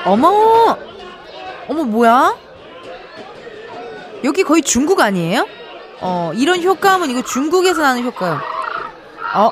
어머! 0.05 0.77
어머, 1.67 1.83
뭐야? 1.83 2.35
여기 4.23 4.43
거의 4.43 4.61
중국 4.61 4.99
아니에요? 4.99 5.47
어, 6.01 6.31
이런 6.35 6.61
효과음은 6.61 7.09
이거 7.09 7.21
중국에서 7.21 7.81
나는 7.81 8.03
효과음. 8.03 8.39
어, 9.35 9.51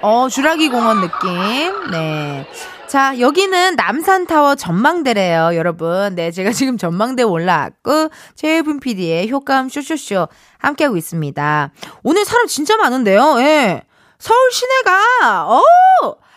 어, 0.00 0.28
주라기 0.28 0.68
공원 0.68 1.00
느낌. 1.00 1.90
네. 1.90 2.46
자, 2.86 3.18
여기는 3.18 3.76
남산타워 3.76 4.54
전망대래요, 4.54 5.52
여러분. 5.54 6.14
네, 6.14 6.30
제가 6.30 6.50
지금 6.52 6.76
전망대 6.76 7.22
올라왔고, 7.22 8.10
최혜분 8.34 8.80
PD의 8.80 9.30
효과음 9.30 9.68
쇼쇼쇼 9.68 10.28
함께하고 10.58 10.96
있습니다. 10.96 11.70
오늘 12.02 12.24
사람 12.24 12.46
진짜 12.46 12.76
많은데요, 12.76 13.36
예. 13.40 13.82
서울 14.18 14.38
시내가, 14.52 15.46
어 15.48 15.62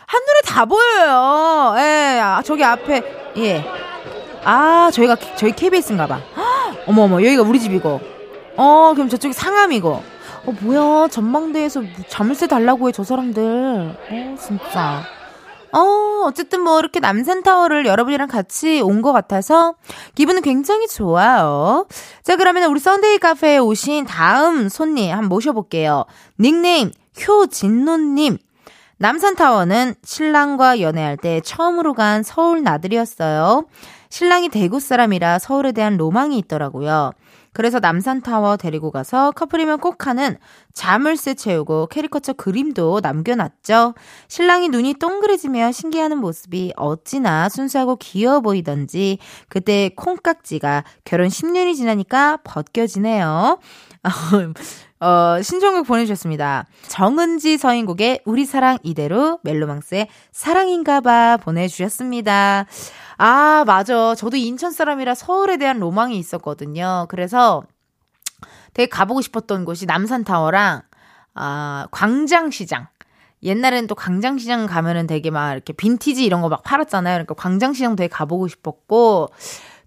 한눈에 0.07 0.41
다 0.45 0.65
보여요. 0.65 1.75
예, 1.77 2.19
아, 2.21 2.41
저기 2.43 2.63
앞에, 2.63 3.24
예. 3.37 3.65
아, 4.43 4.89
저희가, 4.93 5.15
저희 5.35 5.51
KBS인가 5.51 6.07
봐. 6.07 6.19
헉, 6.37 6.77
어머, 6.87 7.03
어머, 7.03 7.15
여기가 7.23 7.43
우리 7.43 7.59
집이고. 7.59 7.99
어, 8.57 8.91
그럼 8.93 9.09
저쪽이 9.09 9.33
상암이고. 9.33 9.89
어, 10.45 10.51
뭐야, 10.61 11.07
전망대에서 11.09 11.81
자물쇠 12.07 12.47
달려고 12.47 12.87
해, 12.87 12.91
저 12.91 13.03
사람들. 13.03 13.43
어, 14.11 14.35
진짜. 14.39 15.01
어, 15.71 16.23
어쨌든 16.25 16.61
뭐 16.61 16.79
이렇게 16.79 16.99
남산타워를 17.01 17.85
여러분이랑 17.85 18.27
같이 18.29 18.79
온 18.81 19.01
것 19.01 19.11
같아서 19.11 19.75
기분은 20.15 20.41
굉장히 20.41 20.87
좋아요. 20.87 21.85
자, 22.23 22.37
그러면 22.37 22.69
우리 22.71 22.79
Sunday 22.79 23.17
카페에 23.17 23.57
오신 23.57 24.05
다음 24.05 24.69
손님 24.69 25.11
한번 25.11 25.27
모셔볼게요. 25.29 26.05
닉네임 26.39 26.91
효진노님. 27.27 28.37
남산타워는 28.97 29.95
신랑과 30.03 30.79
연애할 30.79 31.17
때 31.17 31.41
처음으로 31.41 31.93
간 31.93 32.23
서울 32.23 32.63
나들이었어요. 32.63 33.65
신랑이 34.09 34.49
대구 34.49 34.79
사람이라 34.79 35.39
서울에 35.39 35.73
대한 35.73 35.97
로망이 35.97 36.37
있더라고요. 36.39 37.11
그래서 37.51 37.79
남산타워 37.79 38.57
데리고 38.57 38.91
가서 38.91 39.31
커플이면 39.31 39.79
꼭 39.79 40.07
하는 40.07 40.37
자물쇠 40.73 41.35
채우고 41.35 41.87
캐리커처 41.87 42.33
그림도 42.33 42.99
남겨놨죠. 43.01 43.95
신랑이 44.27 44.67
눈이 44.67 44.95
동그래지며 44.95 45.71
신기해하는 45.71 46.17
모습이 46.17 46.73
어찌나 46.75 47.47
순수하고 47.47 47.95
귀여워 47.95 48.41
보이던지 48.41 49.19
그때 49.47 49.89
콩깍지가 49.95 50.83
결혼 51.05 51.29
10년이 51.29 51.75
지나니까 51.75 52.39
벗겨지네요. 52.43 53.59
어, 54.99 55.41
신청곡 55.41 55.85
보내주셨습니다. 55.87 56.65
정은지 56.87 57.57
서인국의 57.57 58.21
우리 58.25 58.45
사랑 58.45 58.77
이대로 58.83 59.39
멜로망스의 59.43 60.07
사랑인가봐 60.31 61.37
보내주셨습니다. 61.37 62.65
아, 63.17 63.63
맞아. 63.67 64.15
저도 64.15 64.37
인천 64.37 64.71
사람이라 64.71 65.15
서울에 65.15 65.57
대한 65.57 65.79
로망이 65.79 66.17
있었거든요. 66.17 67.07
그래서 67.09 67.63
되게 68.73 68.89
가보고 68.89 69.21
싶었던 69.21 69.65
곳이 69.65 69.85
남산타워랑, 69.85 70.81
아, 71.35 71.87
광장시장. 71.91 72.87
옛날에는 73.43 73.87
또 73.87 73.95
광장시장 73.95 74.65
가면은 74.65 75.07
되게 75.07 75.29
막 75.29 75.51
이렇게 75.53 75.71
빈티지 75.73 76.25
이런 76.25 76.41
거 76.41 76.49
막 76.49 76.63
팔았잖아요. 76.63 77.15
그러니까 77.15 77.35
광장시장 77.35 77.95
되게 77.95 78.07
가보고 78.07 78.47
싶었고, 78.47 79.29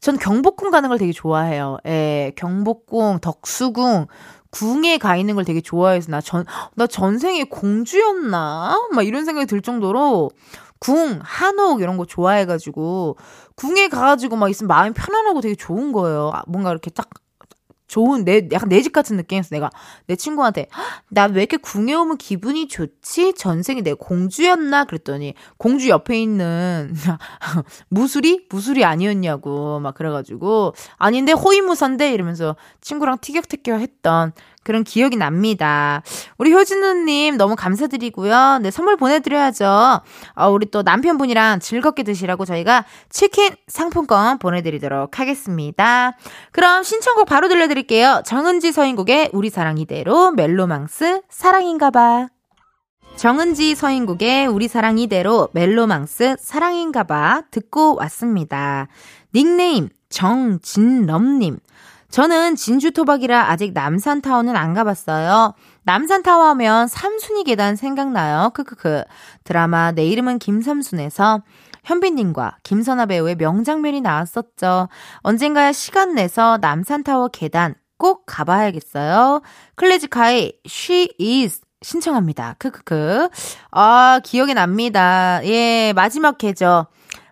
전 0.00 0.16
경복궁 0.18 0.70
가는 0.70 0.88
걸 0.88 0.98
되게 0.98 1.12
좋아해요. 1.12 1.78
예, 1.86 2.32
경복궁, 2.36 3.18
덕수궁, 3.20 4.06
궁에 4.50 4.98
가 4.98 5.16
있는 5.16 5.34
걸 5.34 5.44
되게 5.44 5.60
좋아해서 5.60 6.10
나 6.10 6.20
전, 6.20 6.44
나 6.74 6.86
전생에 6.86 7.44
공주였나? 7.44 8.88
막 8.94 9.02
이런 9.06 9.24
생각이 9.24 9.46
들 9.46 9.60
정도로 9.60 10.30
궁, 10.78 11.18
한옥 11.22 11.80
이런 11.80 11.96
거 11.96 12.04
좋아해가지고 12.06 13.16
궁에 13.56 13.88
가가지고 13.88 14.36
막 14.36 14.48
있으면 14.48 14.68
마음이 14.68 14.94
편안하고 14.94 15.40
되게 15.40 15.54
좋은 15.54 15.92
거예요. 15.92 16.30
아, 16.32 16.42
뭔가 16.46 16.70
이렇게 16.70 16.90
딱 16.90 17.08
좋은 17.88 18.24
내 18.24 18.46
약간 18.52 18.68
내 18.68 18.82
집 18.82 18.92
같은 18.92 19.16
느낌이었어. 19.16 19.48
내가 19.56 19.70
내 20.06 20.14
친구한테 20.16 20.66
나 21.08 21.26
왜 21.26 21.40
이렇게 21.42 21.56
궁에 21.56 21.94
오면 21.94 22.18
기분이 22.18 22.68
좋지? 22.68 23.34
전생에 23.34 23.80
내 23.82 23.92
공주였나? 23.94 24.84
그랬더니 24.84 25.34
공주 25.56 25.88
옆에 25.88 26.20
있는 26.20 26.94
무술이 27.88 28.46
무술이 28.50 28.84
아니었냐고 28.84 29.80
막 29.80 29.94
그래가지고 29.94 30.74
아닌데 30.96 31.32
호위무사인데 31.32 32.12
이러면서 32.12 32.56
친구랑 32.80 33.18
티격태격했던 33.20 34.32
그런 34.68 34.84
기억이 34.84 35.16
납니다. 35.16 36.02
우리 36.36 36.52
효진우님 36.52 37.38
너무 37.38 37.56
감사드리고요. 37.56 38.58
네, 38.60 38.70
선물 38.70 38.98
보내드려야죠. 38.98 40.02
어, 40.34 40.50
우리 40.50 40.70
또 40.70 40.82
남편분이랑 40.82 41.60
즐겁게 41.60 42.02
드시라고 42.02 42.44
저희가 42.44 42.84
치킨 43.08 43.54
상품권 43.66 44.38
보내드리도록 44.38 45.18
하겠습니다. 45.18 46.18
그럼 46.52 46.82
신청곡 46.82 47.26
바로 47.26 47.48
들려드릴게요. 47.48 48.20
정은지 48.26 48.70
서인국의 48.70 49.30
우리 49.32 49.48
사랑 49.48 49.78
이대로 49.78 50.32
멜로망스 50.32 51.22
사랑인가봐. 51.30 52.28
정은지 53.16 53.74
서인국의 53.74 54.48
우리 54.48 54.68
사랑 54.68 54.98
이대로 54.98 55.48
멜로망스 55.52 56.36
사랑인가봐 56.38 57.44
듣고 57.50 57.96
왔습니다. 57.96 58.86
닉네임 59.34 59.88
정진럼님. 60.10 61.58
저는 62.10 62.56
진주 62.56 62.90
토박이라 62.92 63.50
아직 63.50 63.72
남산타워는 63.74 64.56
안 64.56 64.72
가봤어요. 64.72 65.54
남산타워 65.82 66.44
하면 66.50 66.88
삼순이 66.88 67.44
계단 67.44 67.76
생각나요. 67.76 68.50
크크크. 68.54 69.04
드라마 69.44 69.92
내 69.92 70.06
이름은 70.06 70.38
김삼순에서 70.38 71.42
현빈님과 71.84 72.58
김선아 72.62 73.06
배우의 73.06 73.36
명장면이 73.36 74.00
나왔었죠. 74.00 74.88
언젠가 75.18 75.72
시간 75.72 76.14
내서 76.14 76.58
남산타워 76.60 77.28
계단 77.28 77.74
꼭 77.98 78.24
가봐야겠어요. 78.26 79.42
클래지콰이 79.74 80.52
She 80.66 81.10
is 81.20 81.60
신청합니다. 81.82 82.56
크크크. 82.58 83.28
아, 83.70 84.20
기억이 84.24 84.54
납니다. 84.54 85.40
예, 85.44 85.92
마지막 85.94 86.42
회죠. 86.42 86.86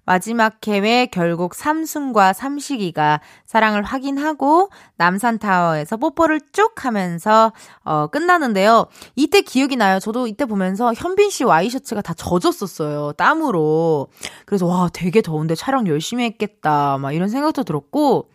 마지막 0.06 0.66
회에 0.66 1.06
결국 1.06 1.54
삼순과 1.54 2.32
삼식이가 2.32 3.20
사랑을 3.44 3.82
확인하고 3.82 4.70
남산타워에서 4.96 5.96
뽀뽀를 5.96 6.40
쭉 6.52 6.84
하면서 6.84 7.52
어 7.84 8.06
끝나는데요. 8.06 8.86
이때 9.16 9.42
기억이 9.42 9.76
나요. 9.76 9.98
저도 9.98 10.28
이때 10.28 10.46
보면서 10.46 10.94
현빈 10.94 11.30
씨 11.30 11.42
와이셔츠가 11.44 12.02
다 12.02 12.14
젖었었어요. 12.14 13.12
땀으로. 13.14 14.06
그래서 14.46 14.66
와, 14.66 14.88
되게 14.92 15.20
더운데 15.20 15.56
촬영 15.56 15.86
열심히 15.88 16.24
했겠다. 16.24 16.98
막 16.98 17.12
이런 17.12 17.28
생각도 17.28 17.64
들었고 17.64 18.30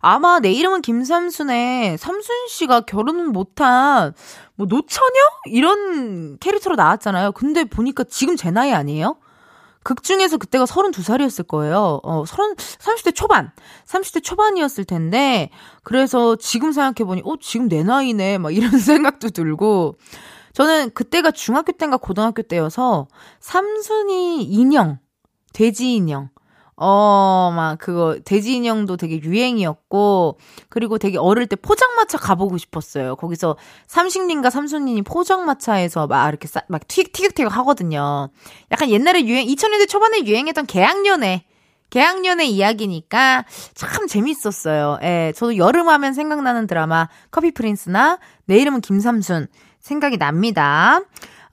아마 0.00 0.38
내 0.38 0.52
이름은 0.52 0.82
김삼순의 0.82 1.98
삼순 1.98 2.46
씨가 2.48 2.82
결혼은 2.82 3.32
못한 3.32 4.14
뭐 4.54 4.68
노처녀 4.68 5.10
이런 5.46 6.38
캐릭터로 6.38 6.76
나왔잖아요. 6.76 7.32
근데 7.32 7.64
보니까 7.64 8.04
지금 8.04 8.36
제 8.36 8.52
나이 8.52 8.72
아니에요? 8.72 9.16
극 9.86 10.02
중에서 10.02 10.36
그때가 10.36 10.64
32살이었을 10.64 11.46
거예요. 11.46 12.00
어, 12.02 12.24
30, 12.26 12.56
30대 12.56 13.14
초반. 13.14 13.52
30대 13.86 14.20
초반이었을 14.20 14.84
텐데, 14.84 15.50
그래서 15.84 16.34
지금 16.34 16.72
생각해보니, 16.72 17.22
어, 17.24 17.36
지금 17.40 17.68
내 17.68 17.84
나이네. 17.84 18.38
막 18.38 18.52
이런 18.52 18.70
생각도 18.80 19.30
들고, 19.30 19.96
저는 20.54 20.90
그때가 20.90 21.30
중학교 21.30 21.70
때인가 21.70 21.98
고등학교 21.98 22.42
때여서, 22.42 23.06
삼순이 23.38 24.42
인형, 24.42 24.98
돼지 25.52 25.94
인형, 25.94 26.30
어, 26.78 27.52
막 27.56 27.78
그거 27.78 28.18
돼지 28.24 28.54
인형도 28.54 28.98
되게 28.98 29.20
유행이었고 29.20 30.38
그리고 30.68 30.98
되게 30.98 31.16
어릴 31.16 31.46
때 31.46 31.56
포장마차 31.56 32.18
가보고 32.18 32.58
싶었어요. 32.58 33.16
거기서 33.16 33.56
삼식님과 33.86 34.50
삼순님이 34.50 35.02
포장마차에서 35.02 36.06
막 36.06 36.28
이렇게 36.28 36.46
싸, 36.46 36.60
막 36.68 36.86
튀, 36.86 37.04
티격태격 37.04 37.56
하거든요. 37.58 38.28
약간 38.70 38.90
옛날에 38.90 39.24
유행 39.24 39.46
2000년대 39.46 39.88
초반에 39.88 40.26
유행했던 40.26 40.66
계약연애 40.66 41.46
계약연애 41.88 42.50
이야기니까 42.50 43.44
참 43.74 44.06
재밌었어요. 44.06 44.98
예, 45.02 45.32
저도 45.34 45.56
여름 45.56 45.88
하면 45.88 46.12
생각나는 46.12 46.66
드라마 46.66 47.08
커피 47.30 47.52
프린스나 47.52 48.18
내 48.44 48.58
이름은 48.58 48.80
김삼순 48.80 49.46
생각이 49.80 50.18
납니다. 50.18 51.00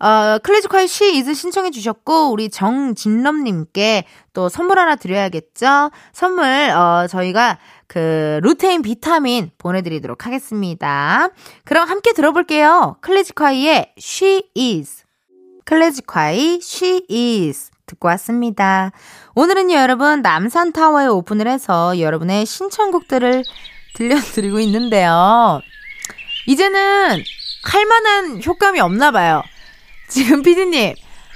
어, 0.04 0.38
클래지콰이의 0.39 0.89
She 0.89 1.15
is 1.15 1.34
신청해 1.34 1.72
주셨고, 1.72 2.32
우리 2.32 2.50
정진럼님께 2.50 4.04
또 4.34 4.50
선물 4.50 4.78
하나 4.78 4.98
드려야겠죠? 4.98 5.92
선물, 6.12 6.44
어, 6.72 7.08
저희가 7.08 7.58
그, 7.88 8.42
루테인 8.44 8.82
비타민 8.82 9.50
보내드리도록 9.58 10.26
하겠습니다. 10.26 11.30
그럼 11.63 11.88
함께 11.88 12.12
들어볼게요. 12.12 12.98
클래지콰이의 12.99 13.93
She 13.97 14.43
is. 14.58 15.06
클래식화의 15.63 16.60
she 16.62 17.06
is. 17.10 17.72
듣고 17.86 18.10
왔습니다. 18.10 18.92
오늘은요, 19.36 19.74
여러분, 19.74 20.22
남산타워에 20.22 21.08
오픈을 21.08 21.48
해서 21.48 21.98
여러분의 21.98 22.46
신청곡들을 22.46 23.46
들려드리고 23.96 24.60
있는데요. 24.60 25.62
이제는 26.48 27.24
할 27.63 27.86
만한 27.86 28.44
효과음이 28.44 28.82
없나 28.82 29.12
봐요. 29.12 29.44
지금 30.13 30.43
피디님, 30.43 30.93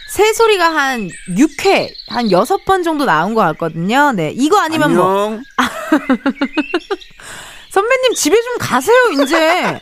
새 0.07 0.33
소리가 0.33 0.69
한 0.69 1.09
6회, 1.29 1.89
한 2.09 2.27
6번 2.27 2.83
정도 2.83 3.05
나온 3.05 3.33
것 3.33 3.41
같거든요. 3.41 4.11
네. 4.11 4.31
이거 4.35 4.59
아니면 4.59 4.95
뭐. 4.95 5.25
안녕. 5.25 5.43
선배님 7.71 8.13
집에 8.15 8.39
좀 8.39 8.57
가세요, 8.59 8.95
이제. 9.23 9.79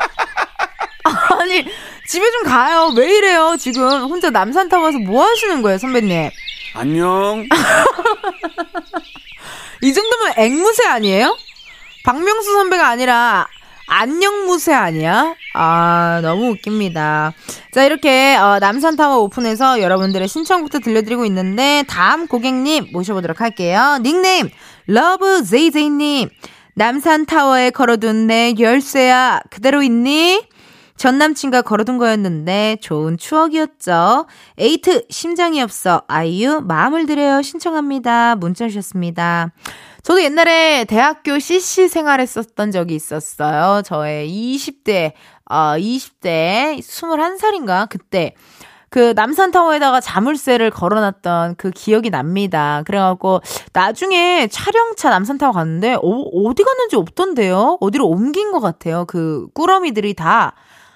아니, 1.39 1.65
집에 2.07 2.31
좀 2.31 2.43
가요. 2.43 2.93
왜 2.95 3.17
이래요, 3.17 3.57
지금. 3.59 4.05
혼자 4.05 4.29
남산타워 4.29 4.85
와서 4.85 4.97
뭐 4.99 5.25
하시는 5.25 5.61
거예요, 5.61 5.77
선배님? 5.77 6.29
안녕. 6.75 7.45
이 9.83 9.93
정도면 9.93 10.33
앵무새 10.37 10.87
아니에요? 10.87 11.37
박명수 12.05 12.53
선배가 12.53 12.87
아니라 12.87 13.45
안녕무새 13.87 14.73
아니야? 14.73 15.35
아, 15.53 16.21
너무 16.23 16.51
웃깁니다. 16.51 17.33
자, 17.75 17.83
이렇게 17.83 18.37
어, 18.37 18.57
남산타워 18.59 19.17
오픈해서 19.23 19.81
여러분들의 19.81 20.29
신청곡도 20.29 20.79
들려드리고 20.79 21.25
있는데 21.25 21.83
다음 21.89 22.25
고객님 22.25 22.91
모셔보도록 22.93 23.41
할게요. 23.41 23.99
닉네임 24.01 24.49
러브 24.87 25.43
제이제이님 25.43 26.29
남산타워에 26.75 27.71
걸어둔 27.71 28.27
내 28.27 28.55
열쇠야 28.57 29.41
그대로 29.49 29.83
있니? 29.83 30.47
전 30.95 31.17
남친과 31.17 31.63
걸어둔 31.63 31.97
거였는데 31.97 32.77
좋은 32.79 33.17
추억이었죠. 33.17 34.27
에이트 34.57 35.05
심장이 35.09 35.61
없어 35.61 36.03
아이유 36.07 36.61
마음을 36.63 37.05
드려요 37.05 37.41
신청합니다. 37.41 38.35
문자 38.37 38.69
주셨습니다. 38.69 39.51
저도 40.05 40.21
옛날에 40.23 40.85
대학교 40.85 41.39
CC 41.39 41.87
생활했었던 41.87 42.71
적이 42.71 42.93
있었어요. 42.93 43.81
저의 43.83 44.29
20대, 44.29 45.13
어, 45.49 45.75
20대, 45.77 46.77
21살인가? 46.79 47.87
그때. 47.89 48.33
그 48.89 49.11
남산타워에다가 49.15 49.99
자물쇠를 49.99 50.71
걸어놨던 50.71 51.55
그 51.57 51.69
기억이 51.71 52.09
납니다. 52.09 52.81
그래갖고 52.85 53.41
나중에 53.73 54.47
촬영차 54.47 55.09
남산타워 55.09 55.51
갔는데 55.51 55.95
어, 55.95 55.99
어디 56.01 56.63
갔는지 56.63 56.95
없던데요. 56.95 57.77
어디로 57.81 58.07
옮긴 58.07 58.51
것 58.53 58.61
같아요. 58.61 59.03
그 59.05 59.47
꾸러미들이 59.53 60.13
다 60.13 60.53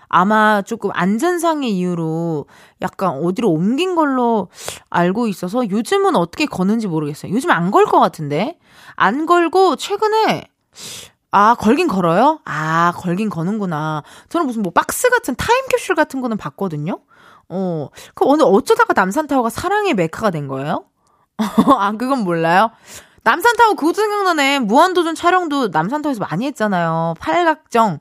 아마 0.07 0.62
조금 0.62 0.91
안전상의 0.93 1.69
이유로 1.71 2.45
약간 2.81 3.09
어디로 3.21 3.49
옮긴 3.51 3.95
걸로 3.95 4.47
알고 4.89 5.27
있어서 5.27 5.69
요즘은 5.69 6.15
어떻게 6.15 6.45
거는지 6.45 6.88
모르겠어요. 6.88 7.33
요즘 7.33 7.51
안 7.51 7.69
걸 7.71 7.85
것 7.85 7.99
같은데 7.99 8.57
안 8.95 9.25
걸고 9.25 9.75
최근에 9.75 10.47
아, 11.31 11.55
걸긴 11.55 11.87
걸어요? 11.87 12.39
아, 12.45 12.91
걸긴 12.95 13.29
거는구나. 13.29 14.03
저는 14.29 14.47
무슨 14.47 14.63
뭐 14.63 14.71
박스 14.71 15.09
같은 15.09 15.35
타임캡슐 15.35 15.95
같은 15.95 16.21
거는 16.21 16.37
봤거든요? 16.37 16.99
어, 17.49 17.89
그 18.15 18.25
오늘 18.25 18.45
어쩌다가 18.47 18.93
남산타워가 18.93 19.49
사랑의 19.49 19.93
메카가 19.93 20.31
된 20.31 20.47
거예요? 20.47 20.85
아, 21.37 21.91
그건 21.93 22.23
몰라요? 22.23 22.71
남산타워 23.23 23.75
그것도 23.75 23.95
생각나네. 23.95 24.59
무한도전 24.59 25.13
촬영도 25.13 25.67
남산타워에서 25.67 26.25
많이 26.29 26.45
했잖아요. 26.47 27.13
팔각정. 27.19 27.99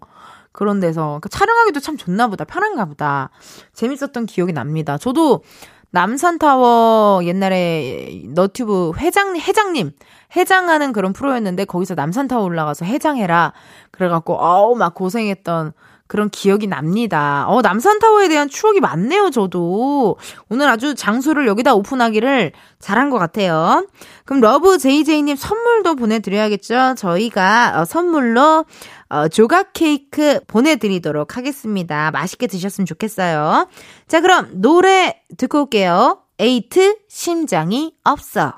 그런 0.52 0.80
데서. 0.80 1.18
그 1.22 1.28
촬영하기도 1.28 1.80
참 1.80 1.96
좋나 1.96 2.28
보다. 2.28 2.44
편한가 2.44 2.86
보다. 2.86 3.30
재밌었던 3.74 4.26
기억이 4.26 4.52
납니다. 4.52 4.96
저도 4.96 5.42
남산타워 5.90 7.24
옛날에 7.24 8.22
너튜브 8.28 8.92
회장, 8.98 9.36
회장님, 9.36 9.92
해장하는 10.36 10.92
그런 10.92 11.12
프로였는데 11.12 11.64
거기서 11.64 11.94
남산타워 11.94 12.44
올라가서 12.44 12.84
해장해라. 12.84 13.52
그래갖고, 13.90 14.34
어우, 14.34 14.76
막 14.76 14.94
고생했던 14.94 15.72
그런 16.08 16.30
기억이 16.30 16.66
납니다. 16.66 17.44
어, 17.48 17.60
남산타워에 17.60 18.28
대한 18.28 18.48
추억이 18.48 18.80
많네요, 18.80 19.30
저도. 19.30 20.16
오늘 20.48 20.68
아주 20.68 20.94
장소를 20.94 21.46
여기다 21.46 21.74
오픈하기를 21.74 22.52
잘한 22.80 23.10
것 23.10 23.18
같아요. 23.18 23.86
그럼 24.24 24.40
러브 24.40 24.78
제이제이님 24.78 25.36
선물도 25.36 25.96
보내드려야겠죠? 25.96 26.94
저희가 26.96 27.80
어, 27.80 27.84
선물로 27.84 28.64
어, 29.08 29.28
조각 29.28 29.72
케이크 29.72 30.40
보내드리도록 30.46 31.36
하겠습니다. 31.36 32.10
맛있게 32.10 32.46
드셨으면 32.46 32.86
좋겠어요. 32.86 33.68
자, 34.06 34.20
그럼 34.20 34.48
노래 34.54 35.22
듣고 35.36 35.62
올게요. 35.62 36.22
에이트 36.38 36.98
심장이 37.08 37.94
없어. 38.04 38.54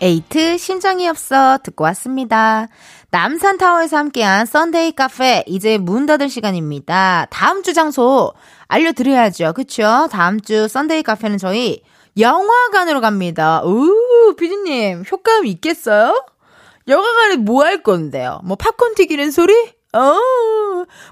에이트 0.00 0.58
심장이 0.58 1.08
없어 1.08 1.58
듣고 1.62 1.84
왔습니다. 1.84 2.68
남산타워에서 3.10 3.96
함께한 3.96 4.46
Sunday 4.46 4.92
카페 4.92 5.42
이제 5.46 5.78
문 5.78 6.06
닫을 6.06 6.28
시간입니다. 6.28 7.26
다음 7.30 7.62
주 7.62 7.72
장소 7.72 8.32
알려드려야죠. 8.68 9.54
그쵸? 9.54 10.08
다음 10.10 10.40
주 10.40 10.68
Sunday 10.68 11.02
카페는 11.02 11.38
저희 11.38 11.82
영화관으로 12.18 13.00
갑니다. 13.00 13.62
우 13.64 14.34
피디님 14.36 15.04
효과음 15.10 15.46
있겠어요? 15.46 16.24
영화관에 16.88 17.36
뭐 17.36 17.64
할 17.64 17.82
건데요? 17.82 18.40
뭐 18.44 18.56
팝콘 18.56 18.94
튀기는 18.94 19.30
소리? 19.30 19.52
어, 19.92 20.14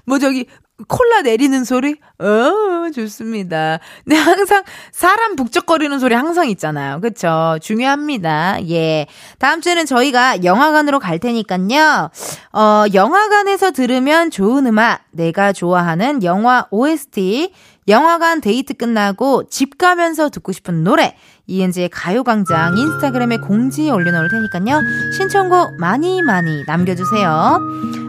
뭐 0.05 0.19
저기 0.19 0.45
콜라 0.89 1.21
내리는 1.21 1.63
소리? 1.63 1.95
어, 2.19 2.91
좋습니다. 2.93 3.79
근데 4.03 4.17
항상 4.17 4.63
사람 4.91 5.35
북적거리는 5.37 5.97
소리 5.99 6.13
항상 6.15 6.49
있잖아요. 6.49 6.99
그쵸? 7.01 7.57
중요합니다. 7.61 8.59
예. 8.69 9.07
다음 9.39 9.61
주에는 9.61 9.85
저희가 9.85 10.43
영화관으로 10.43 10.99
갈 10.99 11.19
테니까요. 11.19 12.09
어, 12.53 12.83
영화관에서 12.93 13.71
들으면 13.71 14.31
좋은 14.31 14.67
음악, 14.67 15.01
내가 15.11 15.53
좋아하는 15.53 16.23
영화 16.23 16.67
OST, 16.71 17.53
영화관 17.87 18.41
데이트 18.41 18.73
끝나고 18.73 19.47
집 19.47 19.77
가면서 19.77 20.29
듣고 20.29 20.51
싶은 20.51 20.83
노래, 20.83 21.15
이은지의 21.45 21.89
가요광장 21.89 22.77
인스타그램에 22.77 23.37
공지에 23.37 23.91
올려놓을 23.91 24.29
테니까요. 24.29 24.81
신청곡 25.15 25.77
많이 25.79 26.23
많이 26.23 26.63
남겨주세요. 26.65 27.59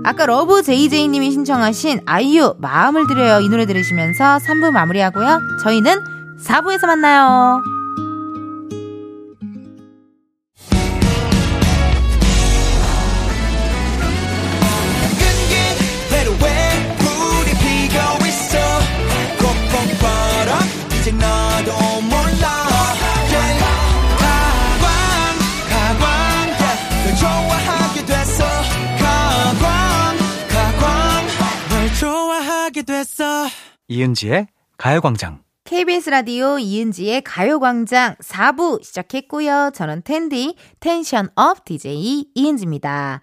아까 0.04 0.24
러브 0.24 0.62
제이제이님이 0.62 1.30
신청하신 1.30 2.00
아이유 2.06 2.54
마음을 2.58 3.06
드려요 3.06 3.40
이 3.40 3.48
노래 3.48 3.66
들으시면서 3.66 4.38
3부 4.38 4.70
마무리하고요. 4.70 5.40
저희는 5.62 5.98
4부에서 6.40 6.86
만나요. 6.86 7.60
이은지의 33.88 34.48
가요광장. 34.78 35.42
KBS 35.64 36.10
라디오 36.10 36.58
이은지의 36.58 37.22
가요광장 37.22 38.16
4부 38.16 38.82
시작했고요. 38.82 39.70
저는 39.74 40.02
텐디 40.04 40.56
tension 40.80 41.28
up 41.36 41.64
DJ 41.64 42.26
이은지입니다. 42.34 43.20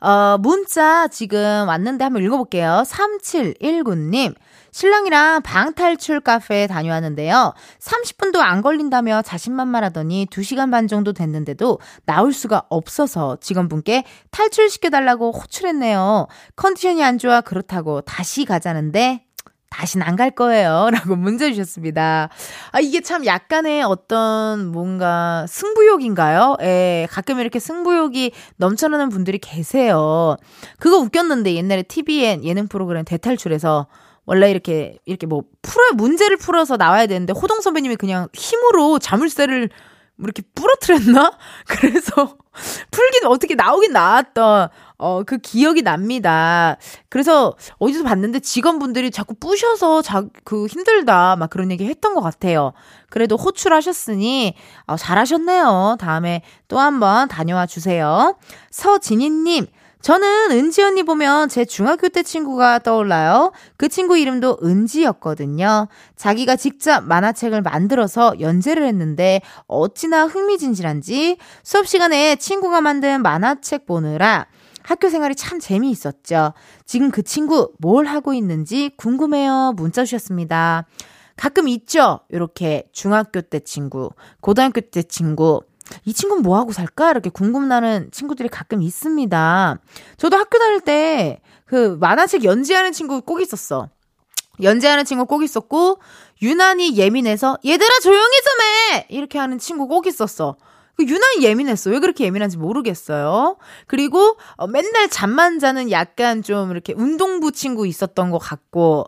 어, 0.00 0.38
문자 0.38 1.08
지금 1.08 1.66
왔는데 1.66 2.04
한번 2.04 2.22
읽어볼게요. 2.22 2.84
3719님. 2.86 4.34
신랑이랑 4.70 5.42
방탈출 5.42 6.20
카페에 6.20 6.66
다녀왔는데요. 6.68 7.52
30분도 7.80 8.38
안 8.38 8.62
걸린다며 8.62 9.22
자신만만하더니 9.22 10.26
2시간 10.26 10.70
반 10.70 10.86
정도 10.88 11.12
됐는데도 11.12 11.80
나올 12.06 12.32
수가 12.32 12.64
없어서 12.68 13.38
직원분께 13.40 14.04
탈출시켜달라고 14.30 15.32
호출했네요. 15.32 16.28
컨디션이 16.56 17.02
안 17.02 17.18
좋아 17.18 17.40
그렇다고 17.40 18.02
다시 18.02 18.44
가자는데 18.44 19.27
다신 19.70 20.02
안 20.02 20.16
갈 20.16 20.30
거예요. 20.32 20.88
라고 20.92 21.14
문제 21.16 21.52
주셨습니다. 21.52 22.28
아, 22.72 22.80
이게 22.80 23.00
참 23.00 23.24
약간의 23.24 23.82
어떤 23.84 24.66
뭔가 24.72 25.46
승부욕인가요? 25.48 26.56
예, 26.62 27.06
가끔 27.10 27.38
이렇게 27.38 27.58
승부욕이 27.60 28.32
넘쳐나는 28.56 29.08
분들이 29.10 29.38
계세요. 29.38 30.36
그거 30.80 30.98
웃겼는데 30.98 31.54
옛날에 31.54 31.82
TVN 31.82 32.44
예능 32.44 32.66
프로그램 32.66 33.04
대탈출에서 33.04 33.86
원래 34.26 34.50
이렇게, 34.50 34.98
이렇게 35.06 35.26
뭐, 35.26 35.42
풀어, 35.62 35.92
문제를 35.94 36.36
풀어서 36.36 36.76
나와야 36.76 37.06
되는데 37.06 37.32
호동 37.32 37.60
선배님이 37.62 37.96
그냥 37.96 38.28
힘으로 38.34 38.98
자물쇠를 38.98 39.70
뭐 40.18 40.24
이렇게 40.26 40.42
부러뜨렸나? 40.54 41.32
그래서 41.68 42.36
풀긴 42.90 43.26
어떻게 43.26 43.54
나오긴 43.54 43.92
나왔던 43.92 44.68
어 44.98 45.22
그 45.24 45.38
기억이 45.38 45.82
납니다. 45.82 46.76
그래서 47.08 47.54
어디서 47.78 48.02
봤는데 48.02 48.40
직원분들이 48.40 49.10
자꾸 49.12 49.34
부셔서 49.34 50.02
자 50.02 50.24
그 50.44 50.66
힘들다 50.66 51.36
막 51.36 51.50
그런 51.50 51.70
얘기 51.70 51.86
했던 51.86 52.14
것 52.14 52.20
같아요. 52.20 52.72
그래도 53.10 53.36
호출하셨으니 53.36 54.54
어, 54.86 54.96
잘하셨네요. 54.96 55.98
다음에 56.00 56.42
또 56.66 56.80
한번 56.80 57.28
다녀와 57.28 57.66
주세요. 57.66 58.36
서진희님. 58.70 59.66
저는 60.00 60.52
은지 60.52 60.82
언니 60.82 61.02
보면 61.02 61.48
제 61.48 61.64
중학교 61.64 62.08
때 62.08 62.22
친구가 62.22 62.80
떠올라요. 62.80 63.52
그 63.76 63.88
친구 63.88 64.16
이름도 64.16 64.58
은지였거든요. 64.62 65.88
자기가 66.16 66.56
직접 66.56 67.02
만화책을 67.04 67.62
만들어서 67.62 68.38
연재를 68.40 68.86
했는데 68.86 69.40
어찌나 69.66 70.26
흥미진진한지 70.26 71.38
수업 71.62 71.86
시간에 71.86 72.36
친구가 72.36 72.80
만든 72.80 73.22
만화책 73.22 73.86
보느라 73.86 74.46
학교 74.82 75.10
생활이 75.10 75.34
참 75.34 75.58
재미있었죠. 75.58 76.54
지금 76.86 77.10
그 77.10 77.22
친구 77.22 77.72
뭘 77.78 78.06
하고 78.06 78.32
있는지 78.32 78.90
궁금해요. 78.96 79.74
문자 79.76 80.04
주셨습니다. 80.04 80.86
가끔 81.36 81.68
있죠? 81.68 82.20
이렇게 82.30 82.88
중학교 82.92 83.40
때 83.42 83.60
친구, 83.60 84.10
고등학교 84.40 84.80
때 84.80 85.02
친구, 85.02 85.62
이 86.04 86.12
친구는 86.12 86.42
뭐 86.42 86.58
하고 86.58 86.72
살까? 86.72 87.10
이렇게 87.10 87.30
궁금나는 87.30 88.10
친구들이 88.12 88.48
가끔 88.48 88.82
있습니다. 88.82 89.78
저도 90.16 90.36
학교 90.36 90.58
다닐 90.58 90.80
때 90.80 91.40
그 91.68 91.96
만화책 92.00 92.44
연재하는 92.44 92.92
친구 92.92 93.20
꼭 93.20 93.40
있었어. 93.40 93.88
연재하는 94.62 95.04
친구 95.04 95.26
꼭 95.26 95.44
있었고, 95.44 96.00
유난히 96.42 96.96
예민해서, 96.96 97.58
얘들아 97.64 98.00
조용히 98.00 98.36
좀 98.42 98.96
해! 98.96 99.06
이렇게 99.10 99.38
하는 99.38 99.58
친구 99.58 99.86
꼭 99.86 100.06
있었어. 100.06 100.56
그 100.96 101.04
유난히 101.04 101.44
예민했어. 101.44 101.90
왜 101.90 102.00
그렇게 102.00 102.24
예민한지 102.24 102.56
모르겠어요. 102.56 103.56
그리고 103.86 104.36
어, 104.56 104.66
맨날 104.66 105.08
잠만 105.08 105.60
자는 105.60 105.92
약간 105.92 106.42
좀 106.42 106.72
이렇게 106.72 106.92
운동부 106.92 107.52
친구 107.52 107.86
있었던 107.86 108.30
것 108.32 108.38
같고 108.38 109.06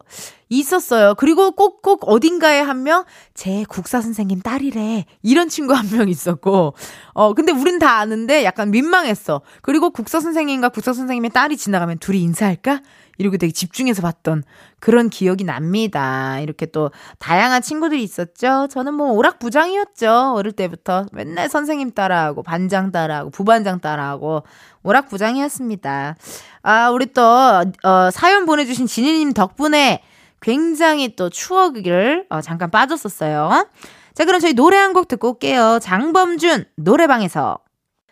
있었어요. 0.51 1.15
그리고 1.15 1.53
꼭꼭 1.53 2.09
어딘가에 2.09 2.61
한 2.61 2.81
명 2.83 3.05
제 3.35 3.65
국사 3.69 4.01
선생님 4.03 4.41
딸이래. 4.43 5.07
이런 5.23 5.49
친구 5.49 5.73
한 5.75 5.89
명 5.91 6.09
있었고 6.09 6.75
어 7.15 7.35
근데 7.35 7.53
우린 7.53 7.79
다 7.79 7.99
아는데 7.99 8.45
약간 8.45 8.71
민망했어. 8.71 9.41
그리고 9.63 9.91
국사 9.91 10.21
선생님과 10.21 10.69
국사 10.71 10.93
선생님의 10.93 11.31
딸이 11.31 11.57
지나가면 11.57 11.99
둘이 11.99 12.21
인사할까? 12.23 12.81
이러고 13.19 13.37
되게 13.37 13.53
집중해서 13.53 14.01
봤던 14.03 14.45
그런 14.79 15.11
기억이 15.11 15.45
납니다. 15.45 16.41
이렇게 16.41 16.65
또 16.67 16.91
다양한 17.19 17.61
친구들이 17.61 18.03
있었죠. 18.03 18.67
저는 18.71 18.95
뭐 18.95 19.11
오락부장이었죠. 19.13 20.33
어릴 20.35 20.53
때부터 20.53 21.05
맨날 21.13 21.49
선생님 21.51 21.91
따라하고 21.93 22.43
반장 22.43 22.93
따라하고 22.93 23.31
부반장 23.31 23.81
따라하고 23.81 24.43
오락부장이었습니다. 24.85 26.17
아, 26.63 26.91
우리 26.91 27.07
또 27.13 27.23
어, 27.23 28.11
사연 28.11 28.47
보내주신 28.47 28.87
진희님 28.87 29.33
덕분에 29.35 30.03
굉장히 30.41 31.15
또 31.17 31.29
추억을 31.31 32.27
어, 32.31 32.41
잠깐 32.41 32.71
빠졌었어요. 32.71 33.69
자, 34.15 34.25
그럼 34.25 34.41
저희 34.41 34.53
노래 34.55 34.77
한 34.77 34.93
곡 34.93 35.09
듣고 35.09 35.31
올게요. 35.31 35.79
장범준 35.83 36.65
노래방에서. 36.77 37.59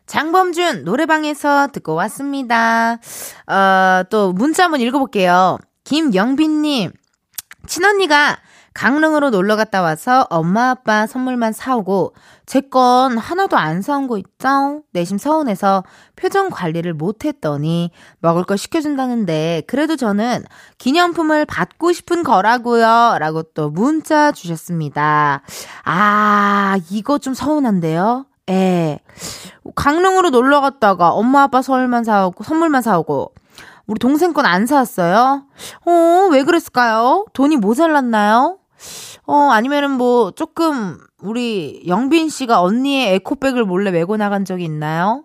장범준 0.07 0.85
노래방에서 0.85 1.69
듣고 1.73 1.95
왔습니다. 1.95 2.99
어, 3.47 4.03
또 4.11 4.33
문자 4.33 4.65
한번 4.65 4.81
읽어볼게요. 4.81 5.59
김영빈님, 5.85 6.93
친언니가 7.67 8.39
강릉으로 8.83 9.31
놀러 9.31 9.57
갔다 9.57 9.83
와서 9.83 10.25
엄마 10.31 10.71
아빠 10.71 11.09
선물만 11.09 11.53
사오고 11.53 12.15
제 12.47 12.61
건 12.61 13.19
하나도 13.19 13.57
안 13.57 13.83
사온 13.83 14.07
거 14.07 14.19
있죠? 14.19 14.83
내심 14.93 15.19
서운해서 15.19 15.83
표정 16.15 16.49
관리를 16.49 16.95
못했더니 16.95 17.91
먹을 18.21 18.45
거 18.45 18.55
시켜준다는데 18.55 19.65
그래도 19.67 19.97
저는 19.97 20.45
기념품을 20.79 21.45
받고 21.47 21.93
싶은 21.93 22.23
거라고요. 22.23 23.17
라고 23.19 23.43
또 23.43 23.69
문자 23.71 24.31
주셨습니다. 24.31 25.43
아, 25.85 26.79
이거 26.91 27.19
좀 27.19 27.35
서운한데요? 27.35 28.27
예. 28.51 29.01
강릉으로 29.75 30.31
놀러 30.31 30.61
갔다가 30.61 31.11
엄마 31.11 31.43
아빠 31.43 31.63
선물만 31.63 32.05
사오고, 32.05 32.45
선물만 32.45 32.83
사오고, 32.83 33.33
우리 33.89 33.99
동생 33.99 34.33
건 34.33 34.47
안 34.47 34.67
사왔어요? 34.67 35.43
어, 35.85 36.29
왜 36.31 36.45
그랬을까요? 36.45 37.25
돈이 37.33 37.57
모자랐나요? 37.57 38.59
어, 39.27 39.51
아니면은 39.51 39.93
뭐, 39.93 40.31
조금, 40.31 40.99
우리 41.21 41.83
영빈 41.87 42.29
씨가 42.29 42.63
언니의 42.63 43.15
에코백을 43.15 43.65
몰래 43.65 43.91
메고 43.91 44.17
나간 44.17 44.45
적이 44.45 44.65
있나요? 44.65 45.25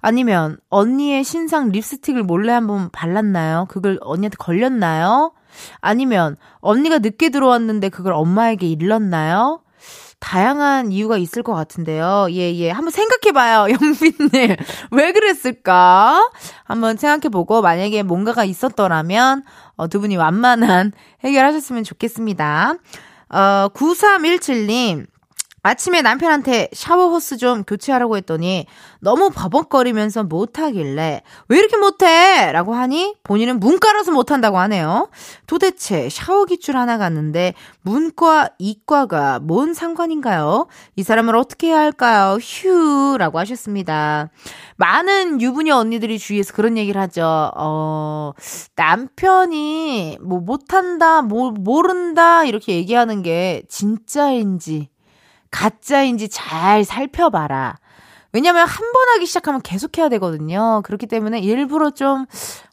아니면, 0.00 0.58
언니의 0.68 1.24
신상 1.24 1.70
립스틱을 1.70 2.22
몰래 2.22 2.52
한번 2.52 2.90
발랐나요? 2.90 3.66
그걸 3.68 3.98
언니한테 4.00 4.36
걸렸나요? 4.38 5.32
아니면, 5.80 6.36
언니가 6.60 6.98
늦게 6.98 7.30
들어왔는데 7.30 7.88
그걸 7.88 8.12
엄마에게 8.12 8.68
일렀나요? 8.68 9.62
다양한 10.20 10.90
이유가 10.90 11.16
있을 11.16 11.42
것 11.42 11.54
같은데요. 11.54 12.26
예, 12.30 12.54
예. 12.56 12.70
한번 12.70 12.90
생각해봐요, 12.90 13.68
영빈님. 13.72 14.56
왜 14.90 15.12
그랬을까? 15.12 16.30
한번 16.64 16.96
생각해보고, 16.96 17.62
만약에 17.62 18.02
뭔가가 18.02 18.44
있었더라면, 18.44 19.44
어, 19.78 19.88
두 19.88 20.00
분이 20.00 20.16
완만한 20.16 20.92
해결하셨으면 21.24 21.84
좋겠습니다. 21.84 22.74
어, 23.30 23.68
9317님. 23.72 25.06
아침에 25.62 26.02
남편한테 26.02 26.68
샤워 26.72 27.08
호스 27.08 27.36
좀 27.36 27.64
교체하라고 27.64 28.16
했더니 28.16 28.66
너무 29.00 29.30
버벅거리면서 29.30 30.24
못하길래 30.24 31.22
왜 31.48 31.58
이렇게 31.58 31.76
못해? 31.76 32.52
라고 32.52 32.74
하니 32.74 33.16
본인은 33.24 33.58
문과라서 33.60 34.12
못한다고 34.12 34.58
하네요. 34.58 35.10
도대체 35.46 36.08
샤워 36.08 36.44
기출 36.44 36.76
하나 36.76 36.96
갔는데 36.96 37.54
문과, 37.82 38.50
이과가 38.58 39.40
뭔 39.40 39.74
상관인가요? 39.74 40.68
이 40.96 41.02
사람을 41.02 41.36
어떻게 41.36 41.68
해야 41.68 41.78
할까요? 41.78 42.38
휴 42.40 43.16
라고 43.18 43.38
하셨습니다. 43.38 44.30
많은 44.76 45.40
유부녀 45.40 45.76
언니들이 45.76 46.18
주위에서 46.18 46.54
그런 46.54 46.78
얘기를 46.78 47.00
하죠. 47.02 47.50
어, 47.56 48.32
남편이 48.76 50.18
뭐 50.22 50.40
못한다, 50.40 51.22
뭐 51.22 51.50
모른다 51.50 52.44
이렇게 52.44 52.74
얘기하는 52.74 53.22
게 53.22 53.62
진짜인지 53.68 54.88
가짜인지 55.50 56.28
잘 56.28 56.84
살펴봐라. 56.84 57.76
왜냐면 58.32 58.66
한 58.66 58.92
번 58.92 59.08
하기 59.14 59.24
시작하면 59.26 59.62
계속 59.62 59.96
해야 59.98 60.08
되거든요. 60.10 60.82
그렇기 60.84 61.06
때문에 61.06 61.38
일부러 61.40 61.90
좀 61.90 62.26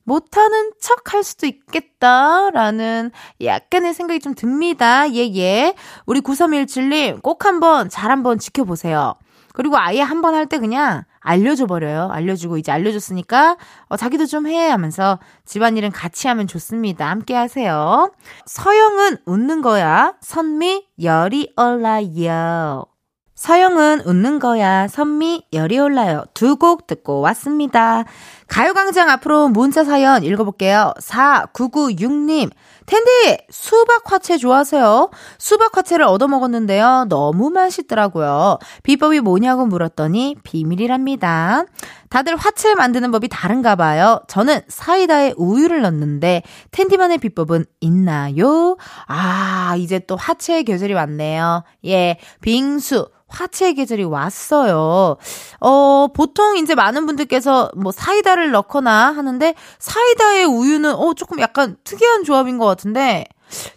못하는 0.03 0.71
척 0.81 1.13
할 1.13 1.23
수도 1.23 1.47
있겠다라는 1.47 3.11
약간의 3.41 3.93
생각이 3.93 4.19
좀 4.19 4.35
듭니다. 4.35 5.09
예, 5.13 5.33
예. 5.35 5.75
우리 6.05 6.19
9317님 6.21 7.21
꼭 7.21 7.45
한번 7.45 7.89
잘 7.89 8.11
한번 8.11 8.37
지켜보세요. 8.39 9.15
그리고 9.53 9.77
아예 9.77 10.01
한 10.01 10.21
번 10.21 10.33
할 10.35 10.47
때 10.47 10.59
그냥 10.59 11.03
알려줘 11.25 11.65
버려요. 11.65 12.09
알려주고 12.11 12.57
이제 12.57 12.71
알려줬으니까 12.71 13.57
어, 13.89 13.97
자기도 13.97 14.25
좀 14.25 14.45
해 14.45 14.69
하면서 14.69 15.19
집안일은 15.45 15.91
같이 15.91 16.27
하면 16.27 16.45
좋습니다. 16.47 17.09
함께 17.09 17.33
하세요. 17.35 18.11
서영은 18.45 19.17
웃는 19.25 19.61
거야. 19.61 20.13
선미 20.21 20.85
열이 21.01 21.53
올라요. 21.57 22.85
서영은 23.33 24.01
웃는 24.05 24.39
거야. 24.39 24.87
선미 24.87 25.47
열이 25.51 25.77
올라요. 25.79 26.23
두 26.33 26.55
곡 26.57 26.87
듣고 26.87 27.19
왔습니다. 27.21 28.05
가요광장 28.47 29.09
앞으로 29.09 29.49
문자 29.49 29.83
사연 29.83 30.23
읽어볼게요. 30.23 30.93
4996님. 31.01 32.51
텐디, 32.85 33.37
수박 33.49 34.11
화채 34.11 34.37
좋아하세요? 34.37 35.09
수박 35.37 35.75
화채를 35.75 36.05
얻어 36.05 36.27
먹었는데요. 36.27 37.05
너무 37.09 37.49
맛있더라고요. 37.49 38.59
비법이 38.83 39.21
뭐냐고 39.21 39.65
물었더니 39.65 40.35
비밀이랍니다. 40.43 41.65
다들 42.09 42.35
화채 42.35 42.75
만드는 42.75 43.11
법이 43.11 43.27
다른가 43.27 43.75
봐요. 43.75 44.21
저는 44.27 44.61
사이다에 44.67 45.33
우유를 45.35 45.81
넣는데 45.81 46.43
텐디만의 46.71 47.17
비법은 47.17 47.65
있나요? 47.81 48.77
아, 49.07 49.75
이제 49.77 49.99
또 49.99 50.15
화채의 50.15 50.63
계절이 50.63 50.93
왔네요. 50.93 51.63
예, 51.85 52.17
빙수. 52.41 53.09
화채의 53.27 53.73
계절이 53.73 54.03
왔어요. 54.03 55.17
어, 55.59 56.07
보통 56.13 56.57
이제 56.57 56.75
많은 56.75 57.05
분들께서 57.05 57.71
뭐 57.75 57.91
사이다를 57.91 58.51
넣거나 58.51 59.11
하는데 59.11 59.55
사이다에 59.79 60.43
우유는 60.43 60.93
어, 60.93 61.13
조금 61.15 61.39
약간 61.39 61.75
특이한 61.83 62.23
조합인 62.23 62.57
것 62.57 62.65
같은데 62.75 63.25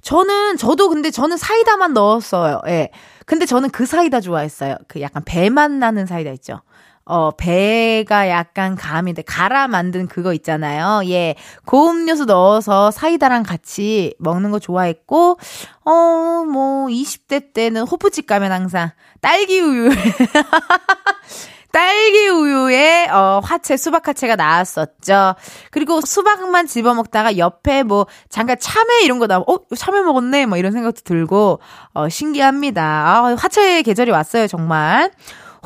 저는, 0.03 0.57
저도 0.57 0.89
근데 0.89 1.11
저는 1.11 1.37
사이다만 1.37 1.93
넣었어요. 1.95 2.61
예. 2.69 2.91
근데 3.27 3.47
저는 3.47 3.71
그 3.71 3.87
사이다 3.87 4.21
좋아했어요. 4.21 4.77
그 4.89 5.01
약간 5.01 5.23
배맛 5.25 5.71
나는 5.71 6.07
사이다 6.07 6.31
있죠. 6.33 6.61
어, 7.05 7.31
배가 7.31 8.29
약간 8.29 8.77
감인데, 8.77 9.23
갈아 9.23 9.67
만든 9.67 10.09
그거 10.09 10.35
있잖아요. 10.35 11.09
예. 11.09 11.37
고음료수 11.65 12.27
넣어서 12.27 12.91
사이다랑 12.91 13.45
같이 13.45 14.15
먹는 14.19 14.51
거 14.51 14.59
좋아했고, 14.59 15.39
어, 15.87 15.91
뭐, 15.91 16.89
20대 16.89 17.55
때는 17.55 17.83
호프집 17.83 18.27
가면 18.27 18.53
항상 18.53 18.91
딸기 19.23 19.59
우유. 19.61 19.89
딸기 21.73 22.29
우유에 22.29 23.09
어 23.11 23.41
화채 23.43 23.77
수박 23.77 24.09
화채가 24.09 24.37
나왔었죠. 24.37 25.35
그리고 25.71 26.01
수박만 26.01 26.67
집어 26.67 26.95
먹다가 26.95 27.37
옆에 27.39 27.83
뭐 27.83 28.07
잠깐 28.29 28.57
참외 28.59 29.03
이런 29.05 29.19
거 29.19 29.27
나오면 29.27 29.45
어 29.49 29.75
참외 29.75 30.01
먹었네 30.03 30.47
뭐 30.47 30.59
이런 30.59 30.73
생각도 30.73 31.03
들고 31.03 31.61
어 31.95 32.09
신기합니다. 32.09 32.83
아 32.83 33.35
화채의 33.39 33.83
계절이 33.83 34.11
왔어요 34.11 34.47
정말. 34.47 35.11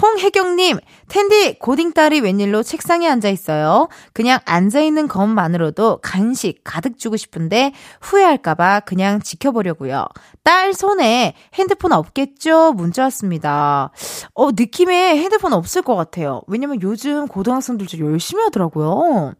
홍혜경님, 0.03 0.80
텐디 1.07 1.59
고딩딸이 1.61 2.20
웬일로 2.20 2.64
책상에 2.64 3.09
앉아 3.09 3.28
있어요. 3.28 3.88
그냥 4.12 4.40
앉아 4.44 4.80
있는 4.80 5.07
것만으로도 5.07 6.00
간식 6.03 6.62
가득 6.64 6.98
주고 6.98 7.16
싶은데 7.16 7.72
후회할까봐 8.00 8.80
그냥 8.80 9.20
지켜보려고요. 9.20 10.07
딸 10.42 10.74
손에 10.74 11.34
핸드폰 11.55 11.92
없겠죠? 11.92 12.72
문자 12.72 13.05
왔습니다. 13.05 13.92
어 14.34 14.50
느낌에 14.50 15.16
핸드폰 15.18 15.53
없을 15.53 15.82
것 15.82 15.94
같아요. 15.94 16.42
왜냐면 16.48 16.82
요즘 16.82 17.28
고등학생들 17.28 17.86
좀 17.86 18.00
열심히 18.12 18.42
하더라고요. 18.42 19.34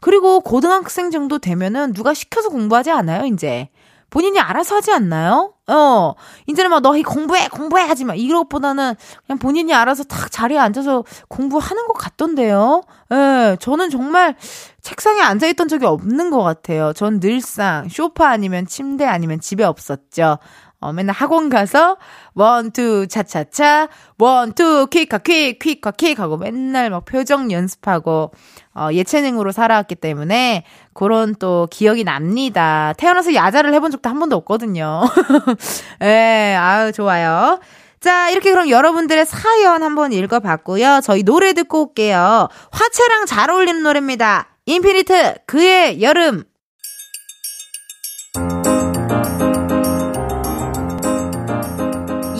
그리고 0.00 0.40
고등학생 0.40 1.10
정도 1.10 1.38
되면은 1.38 1.92
누가 1.92 2.14
시켜서 2.14 2.48
공부하지 2.48 2.90
않아요, 2.90 3.26
이제. 3.26 3.68
본인이 4.10 4.40
알아서 4.40 4.76
하지 4.76 4.90
않나요? 4.92 5.52
어, 5.66 6.14
이제는 6.46 6.70
막 6.70 6.80
너희 6.80 7.02
공부해, 7.02 7.48
공부해 7.48 7.84
하지 7.84 8.04
마. 8.04 8.14
이것보다는 8.14 8.94
그냥 9.26 9.38
본인이 9.38 9.74
알아서 9.74 10.02
탁 10.04 10.30
자리에 10.32 10.58
앉아서 10.58 11.04
공부하는 11.28 11.86
것 11.86 11.92
같던데요. 11.92 12.82
예, 13.12 13.56
저는 13.60 13.90
정말 13.90 14.34
책상에 14.80 15.20
앉아있던 15.20 15.68
적이 15.68 15.86
없는 15.86 16.30
것 16.30 16.42
같아요. 16.42 16.92
전 16.94 17.20
늘상 17.20 17.88
쇼파 17.90 18.28
아니면 18.30 18.66
침대 18.66 19.04
아니면 19.04 19.40
집에 19.40 19.64
없었죠. 19.64 20.38
어, 20.80 20.92
맨날 20.92 21.14
학원 21.14 21.48
가서, 21.48 21.96
one, 22.34 22.70
two, 22.70 23.06
차차차, 23.08 23.88
one, 24.18 24.52
two, 24.52 24.86
quick카, 24.86 25.18
quick, 25.18 25.58
quick카, 25.58 25.90
quick 25.90 26.20
하고 26.20 26.36
맨날 26.36 26.90
막 26.90 27.04
표정 27.04 27.50
연습하고, 27.50 28.30
어, 28.74 28.88
예체능으로 28.92 29.50
살아왔기 29.50 29.96
때문에 29.96 30.64
그런 30.94 31.34
또 31.34 31.66
기억이 31.70 32.04
납니다. 32.04 32.92
태어나서 32.96 33.34
야자를 33.34 33.74
해본 33.74 33.90
적도 33.90 34.08
한 34.08 34.20
번도 34.20 34.36
없거든요. 34.36 35.02
예, 36.02 36.56
아유, 36.56 36.92
좋아요. 36.92 37.58
자, 38.00 38.30
이렇게 38.30 38.52
그럼 38.52 38.70
여러분들의 38.70 39.26
사연 39.26 39.82
한번 39.82 40.12
읽어봤고요. 40.12 41.00
저희 41.02 41.24
노래 41.24 41.52
듣고 41.52 41.88
올게요. 41.88 42.48
화채랑 42.70 43.26
잘 43.26 43.50
어울리는 43.50 43.82
노래입니다. 43.82 44.48
인피니트, 44.66 45.38
그 45.46 45.74
해 45.74 46.02
여름. 46.02 46.44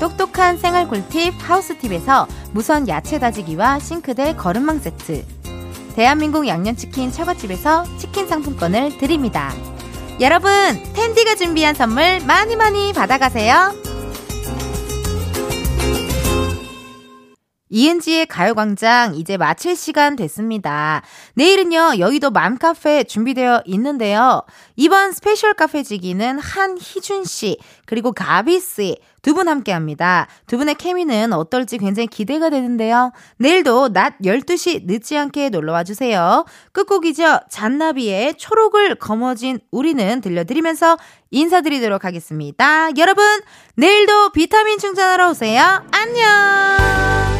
똑똑한 0.00 0.56
생활 0.56 0.88
꿀팁 0.88 1.34
하우스팁에서 1.38 2.26
무선 2.52 2.88
야채 2.88 3.18
다지기와 3.18 3.78
싱크대 3.78 4.34
거름망 4.34 4.78
세트, 4.78 5.24
대한민국 5.94 6.48
양념치킨 6.48 7.12
처갓집에서 7.12 7.84
치킨 7.98 8.26
상품권을 8.26 8.96
드립니다. 8.96 9.52
여러분, 10.18 10.50
텐디가 10.94 11.34
준비한 11.34 11.74
선물 11.74 12.20
많이 12.26 12.56
많이 12.56 12.94
받아가세요. 12.94 13.74
이은지의 17.72 18.26
가요광장 18.26 19.14
이제 19.14 19.36
마칠 19.36 19.76
시간 19.76 20.16
됐습니다. 20.16 21.02
내일은요, 21.34 21.98
여의도 21.98 22.30
맘카페 22.30 23.04
준비되어 23.04 23.62
있는데요. 23.66 24.42
이번 24.74 25.12
special 25.12 25.54
카페 25.54 25.84
지기는 25.84 26.38
한희준씨, 26.40 27.58
그리고 27.86 28.12
가비씨 28.12 28.96
두 29.22 29.34
분 29.34 29.48
함께 29.48 29.72
합니다. 29.72 30.26
두 30.46 30.58
분의 30.58 30.74
케미는 30.76 31.32
어떨지 31.32 31.78
굉장히 31.78 32.06
기대가 32.06 32.50
되는데요. 32.50 33.12
내일도 33.38 33.92
낮 33.92 34.18
12시 34.22 34.86
늦지 34.86 35.16
않게 35.16 35.50
놀러와 35.50 35.84
주세요. 35.84 36.44
끝곡이죠. 36.72 37.40
잔나비의 37.50 38.34
초록을 38.36 38.96
거머쥔 38.96 39.60
우리는 39.70 40.20
들려드리면서 40.20 40.98
인사드리도록 41.30 42.04
하겠습니다. 42.04 42.88
여러분, 42.96 43.24
내일도 43.76 44.30
비타민 44.32 44.78
충전하러 44.78 45.30
오세요. 45.30 45.82
안녕! 45.92 47.39